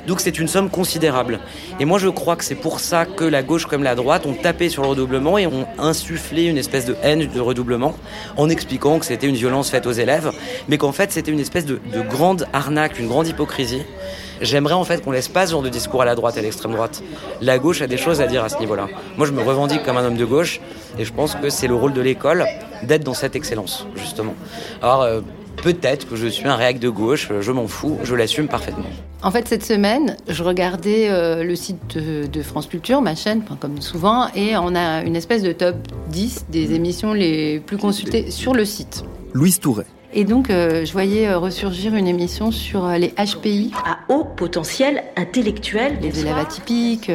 Donc 0.07 0.21
c'est 0.21 0.39
une 0.39 0.49
somme 0.49 0.69
considérable. 0.69 1.41
Et 1.79 1.85
moi 1.85 1.99
je 1.99 2.09
crois 2.09 2.37
que 2.37 2.45
c'est 2.45 2.55
pour 2.57 2.81
ça 2.81 3.07
que 3.07 3.25
la 3.25 3.43
gauche 3.43 3.67
comme 3.67 3.83
la 3.83 3.95
droite 3.95 4.27
ont 4.27 4.35
tapé 4.35 4.69
sur 4.69 4.83
le 4.83 4.89
redoublement 4.89 5.39
et 5.39 5.47
ont 5.47 5.67
insufflé 5.79 6.45
une 6.45 6.59
espèce 6.59 6.85
de 6.87 6.97
haine 7.03 7.27
de 7.27 7.41
redoublement 7.41 7.95
en 8.37 8.49
expliquant 8.49 8.99
que 8.99 9.07
c'était 9.07 9.29
une 9.29 9.37
violence 9.37 9.71
faite 9.71 9.87
aux 9.87 9.93
élèves, 9.93 10.33
mais 10.69 10.79
qu'en 10.79 10.93
fait 10.93 11.13
c'était 11.13 11.31
une 11.31 11.41
espèce 11.41 11.67
de, 11.67 11.81
de, 11.93 12.01
grande 12.01 12.47
arnaque, 12.53 12.99
une 12.99 13.09
grande 13.09 13.29
hypocrisie. 13.29 13.83
J'aimerais 14.41 14.75
en 14.75 14.83
fait 14.83 15.05
qu'on 15.05 15.13
laisse 15.13 15.29
pas 15.29 15.47
ce 15.47 15.53
genre 15.53 15.63
de 15.63 15.69
discours 15.69 16.03
à 16.03 16.05
la 16.05 16.17
droite 16.17 16.37
et 16.37 16.41
à 16.41 16.43
l'extrême 16.43 16.73
droite. 16.73 17.01
La 17.41 17.59
gauche 17.59 17.81
a 17.81 17.87
des 17.87 17.97
choses 17.97 18.21
à 18.21 18.27
dire 18.27 18.43
à 18.43 18.49
ce 18.49 18.59
niveau-là. 18.59 18.89
Moi 19.17 19.27
je 19.27 19.33
me 19.33 19.41
revendique 19.41 19.85
comme 19.85 19.97
un 19.97 20.05
homme 20.05 20.17
de 20.17 20.25
gauche 20.25 20.61
et 20.99 21.05
je 21.05 21.13
pense 21.13 21.37
que 21.37 21.49
c'est 21.49 21.69
le 21.69 21.75
rôle 21.77 21.93
de 21.93 22.01
l'école 22.01 22.45
d'être 22.83 23.05
dans 23.05 23.15
cette 23.15 23.37
excellence, 23.37 23.87
justement. 23.95 24.35
Alors 24.83 25.03
euh, 25.03 25.21
peut-être 25.57 26.09
que 26.09 26.17
je 26.17 26.27
suis 26.27 26.47
un 26.47 26.57
réac 26.57 26.79
de 26.79 26.89
gauche, 26.89 27.31
je 27.41 27.53
m'en 27.53 27.67
fous, 27.67 27.99
je 28.05 28.15
l'assume 28.15 28.49
parfaitement. 28.49 28.91
En 29.23 29.31
fait, 29.31 29.47
cette 29.49 29.65
semaine, 29.65 30.17
je 30.29 30.43
regardais 30.43 31.09
euh, 31.09 31.45
le 31.45 31.55
site 31.55 31.97
de, 31.97 32.27
de, 32.27 32.43
France 32.43 32.67
Culture, 32.67 33.01
ma 33.03 33.15
chaîne, 33.15 33.43
comme 33.61 33.81
souvent, 33.81 34.27
et 34.35 34.57
on 34.57 34.75
a 34.75 35.03
une 35.03 35.17
espèce 35.17 35.43
de 35.43 35.53
top 35.53 35.77
10 36.09 36.47
des 36.51 36.75
émissions 36.75 37.13
les 37.13 37.61
plus 37.61 37.79
consultées 37.79 38.31
sur 38.31 38.53
le 38.55 38.65
site. 38.65 39.05
Louise 39.33 39.61
Touret. 39.61 39.87
Et 40.15 40.25
donc, 40.25 40.51
euh, 40.51 40.85
je 40.85 40.93
voyais 40.93 41.27
euh, 41.27 41.39
ressurgir 41.39 41.95
une 41.95 42.07
émission 42.07 42.51
sur 42.51 42.85
euh, 42.85 42.99
les 42.99 43.15
HPI. 43.17 43.73
À 43.85 44.01
haut 44.13 44.25
potentiel 44.25 45.05
intellectuel. 45.17 45.99
Les 46.03 46.21
élèves 46.21 46.37
atypiques, 46.37 47.11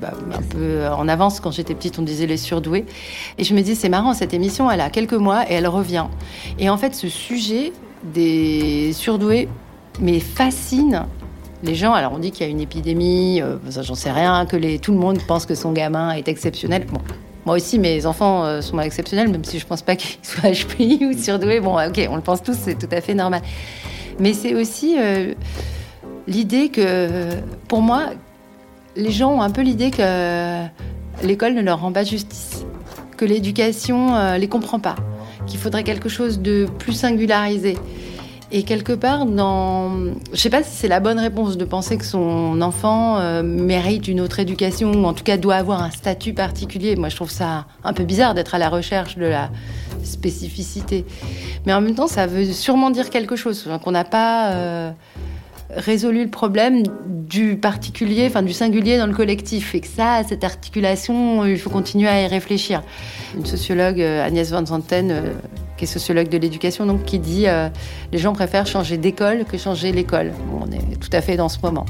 bah, 0.00 0.12
un 0.32 0.42
peu 0.42 0.86
en 0.88 1.06
avance. 1.06 1.38
Quand 1.38 1.52
j'étais 1.52 1.74
petite, 1.74 1.98
on 1.98 2.02
disait 2.02 2.26
les 2.26 2.36
surdoués. 2.36 2.84
Et 3.38 3.44
je 3.44 3.54
me 3.54 3.60
dis, 3.62 3.76
c'est 3.76 3.88
marrant, 3.88 4.12
cette 4.12 4.34
émission, 4.34 4.70
elle 4.70 4.80
a 4.80 4.90
quelques 4.90 5.12
mois 5.14 5.48
et 5.48 5.54
elle 5.54 5.68
revient. 5.68 6.06
Et 6.58 6.68
en 6.68 6.76
fait, 6.76 6.94
ce 6.94 7.08
sujet 7.08 7.72
des 8.02 8.92
surdoués 8.92 9.48
me 10.00 10.18
fascine 10.18 11.06
les 11.62 11.74
gens, 11.74 11.94
alors 11.94 12.12
on 12.12 12.18
dit 12.18 12.30
qu'il 12.30 12.44
y 12.44 12.48
a 12.48 12.50
une 12.50 12.60
épidémie, 12.60 13.40
j'en 13.70 13.94
sais 13.94 14.10
rien, 14.10 14.44
que 14.44 14.56
les, 14.56 14.78
tout 14.78 14.92
le 14.92 14.98
monde 14.98 15.18
pense 15.26 15.46
que 15.46 15.54
son 15.54 15.72
gamin 15.72 16.12
est 16.12 16.28
exceptionnel. 16.28 16.84
Bon, 16.92 17.00
moi 17.46 17.56
aussi, 17.56 17.78
mes 17.78 18.06
enfants 18.06 18.44
euh, 18.44 18.60
sont 18.60 18.78
exceptionnels, 18.80 19.28
même 19.28 19.44
si 19.44 19.58
je 19.58 19.66
pense 19.66 19.82
pas 19.82 19.96
qu'ils 19.96 20.18
soient 20.22 20.50
HPI 20.50 21.06
ou 21.06 21.12
surdoués. 21.16 21.60
Bon, 21.60 21.78
ok, 21.78 22.06
on 22.10 22.16
le 22.16 22.22
pense 22.22 22.42
tous, 22.42 22.56
c'est 22.58 22.78
tout 22.78 22.88
à 22.90 23.00
fait 23.00 23.14
normal. 23.14 23.42
Mais 24.18 24.32
c'est 24.32 24.54
aussi 24.54 24.96
euh, 24.98 25.34
l'idée 26.26 26.68
que, 26.68 27.28
pour 27.68 27.82
moi, 27.82 28.10
les 28.96 29.10
gens 29.10 29.32
ont 29.34 29.42
un 29.42 29.50
peu 29.50 29.62
l'idée 29.62 29.90
que 29.90 30.64
l'école 31.22 31.54
ne 31.54 31.62
leur 31.62 31.80
rend 31.80 31.92
pas 31.92 32.04
justice, 32.04 32.64
que 33.16 33.24
l'éducation 33.24 34.14
euh, 34.14 34.38
les 34.38 34.48
comprend 34.48 34.78
pas, 34.78 34.96
qu'il 35.46 35.58
faudrait 35.58 35.84
quelque 35.84 36.08
chose 36.08 36.40
de 36.40 36.66
plus 36.78 36.92
singularisé. 36.92 37.76
Et 38.56 38.62
quelque 38.62 38.92
part, 38.92 39.26
dans... 39.26 39.90
je 40.32 40.38
sais 40.38 40.48
pas 40.48 40.62
si 40.62 40.70
c'est 40.76 40.86
la 40.86 41.00
bonne 41.00 41.18
réponse 41.18 41.56
de 41.56 41.64
penser 41.64 41.98
que 41.98 42.04
son 42.04 42.62
enfant 42.62 43.18
euh, 43.18 43.42
mérite 43.42 44.06
une 44.06 44.20
autre 44.20 44.38
éducation, 44.38 44.92
ou 44.92 45.04
en 45.06 45.12
tout 45.12 45.24
cas 45.24 45.36
doit 45.36 45.56
avoir 45.56 45.82
un 45.82 45.90
statut 45.90 46.34
particulier. 46.34 46.94
Moi, 46.94 47.08
je 47.08 47.16
trouve 47.16 47.32
ça 47.32 47.66
un 47.82 47.92
peu 47.92 48.04
bizarre 48.04 48.32
d'être 48.32 48.54
à 48.54 48.58
la 48.58 48.68
recherche 48.68 49.18
de 49.18 49.26
la 49.26 49.50
spécificité. 50.04 51.04
Mais 51.66 51.74
en 51.74 51.80
même 51.80 51.96
temps, 51.96 52.06
ça 52.06 52.28
veut 52.28 52.44
sûrement 52.44 52.90
dire 52.90 53.10
quelque 53.10 53.34
chose, 53.34 53.68
qu'on 53.82 53.90
n'a 53.90 54.04
pas... 54.04 54.52
Euh, 54.52 54.92
résolu 55.70 56.24
le 56.24 56.30
problème 56.30 56.84
du 57.06 57.56
particulier, 57.56 58.26
enfin 58.28 58.42
du 58.42 58.52
singulier 58.52 58.98
dans 58.98 59.06
le 59.06 59.14
collectif, 59.14 59.74
et 59.74 59.80
que 59.80 59.88
ça, 59.88 60.22
cette 60.28 60.44
articulation, 60.44 61.44
il 61.44 61.58
faut 61.58 61.70
continuer 61.70 62.08
à 62.08 62.22
y 62.22 62.26
réfléchir. 62.28 62.82
Une 63.36 63.46
sociologue, 63.46 64.00
euh, 64.00 64.24
Agnès 64.24 64.50
Van 64.50 64.64
Zanten, 64.64 65.10
euh, 65.10 65.32
qui 65.76 65.84
est 65.84 65.88
sociologue 65.88 66.28
de 66.28 66.38
l'éducation, 66.38 66.86
donc 66.86 67.04
qui 67.04 67.18
dit 67.18 67.46
euh, 67.46 67.68
les 68.12 68.18
gens 68.18 68.32
préfèrent 68.32 68.66
changer 68.66 68.98
d'école 68.98 69.44
que 69.44 69.58
changer 69.58 69.92
l'école. 69.92 70.32
on 70.52 70.70
est 70.70 70.98
tout 71.00 71.10
à 71.12 71.20
fait 71.20 71.36
dans 71.36 71.48
ce 71.48 71.58
moment. 71.62 71.86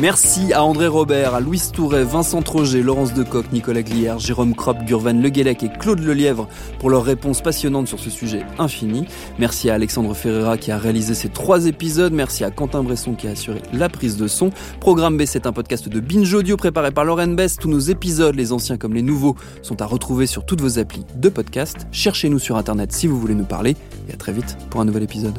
Merci 0.00 0.54
à 0.54 0.64
André 0.64 0.86
Robert, 0.86 1.34
à 1.34 1.40
Louise 1.40 1.72
Touret, 1.72 2.04
Vincent 2.04 2.40
Troget, 2.40 2.80
Laurence 2.80 3.12
Decoq, 3.12 3.52
Nicolas 3.52 3.82
Glière, 3.82 4.18
Jérôme 4.18 4.54
Kropp, 4.54 4.78
Gurvan 4.86 5.12
Leguelec 5.12 5.62
et 5.62 5.68
Claude 5.68 6.00
Lelièvre 6.00 6.48
pour 6.78 6.88
leurs 6.88 7.04
réponses 7.04 7.42
passionnantes 7.42 7.86
sur 7.86 8.00
ce 8.00 8.08
sujet 8.08 8.46
infini. 8.58 9.06
Merci 9.38 9.68
à 9.68 9.74
Alexandre 9.74 10.14
Ferreira 10.14 10.56
qui 10.56 10.70
a 10.70 10.78
réalisé 10.78 11.12
ces 11.14 11.28
trois 11.28 11.66
épisodes. 11.66 12.14
Merci 12.14 12.44
à 12.44 12.50
Quentin 12.50 12.82
Bresson 12.82 13.12
qui 13.12 13.28
a 13.28 13.32
assuré 13.32 13.60
la 13.74 13.90
prise 13.90 14.16
de 14.16 14.26
son. 14.26 14.48
Programme 14.80 15.18
B, 15.18 15.24
c'est 15.26 15.46
un 15.46 15.52
podcast 15.52 15.86
de 15.90 16.00
Binge 16.00 16.32
Audio 16.32 16.56
préparé 16.56 16.92
par 16.92 17.04
Lauren 17.04 17.34
Bess. 17.34 17.56
Tous 17.56 17.68
nos 17.68 17.80
épisodes, 17.80 18.34
les 18.34 18.52
anciens 18.52 18.78
comme 18.78 18.94
les 18.94 19.02
nouveaux, 19.02 19.36
sont 19.60 19.82
à 19.82 19.86
retrouver 19.86 20.26
sur 20.26 20.46
toutes 20.46 20.62
vos 20.62 20.78
applis 20.78 21.04
de 21.14 21.28
podcast. 21.28 21.76
Cherchez-nous 21.92 22.38
sur 22.38 22.56
Internet 22.56 22.92
si 22.92 23.06
vous 23.06 23.20
voulez 23.20 23.34
nous 23.34 23.44
parler. 23.44 23.76
Et 24.08 24.14
à 24.14 24.16
très 24.16 24.32
vite 24.32 24.56
pour 24.70 24.80
un 24.80 24.86
nouvel 24.86 25.02
épisode. 25.02 25.38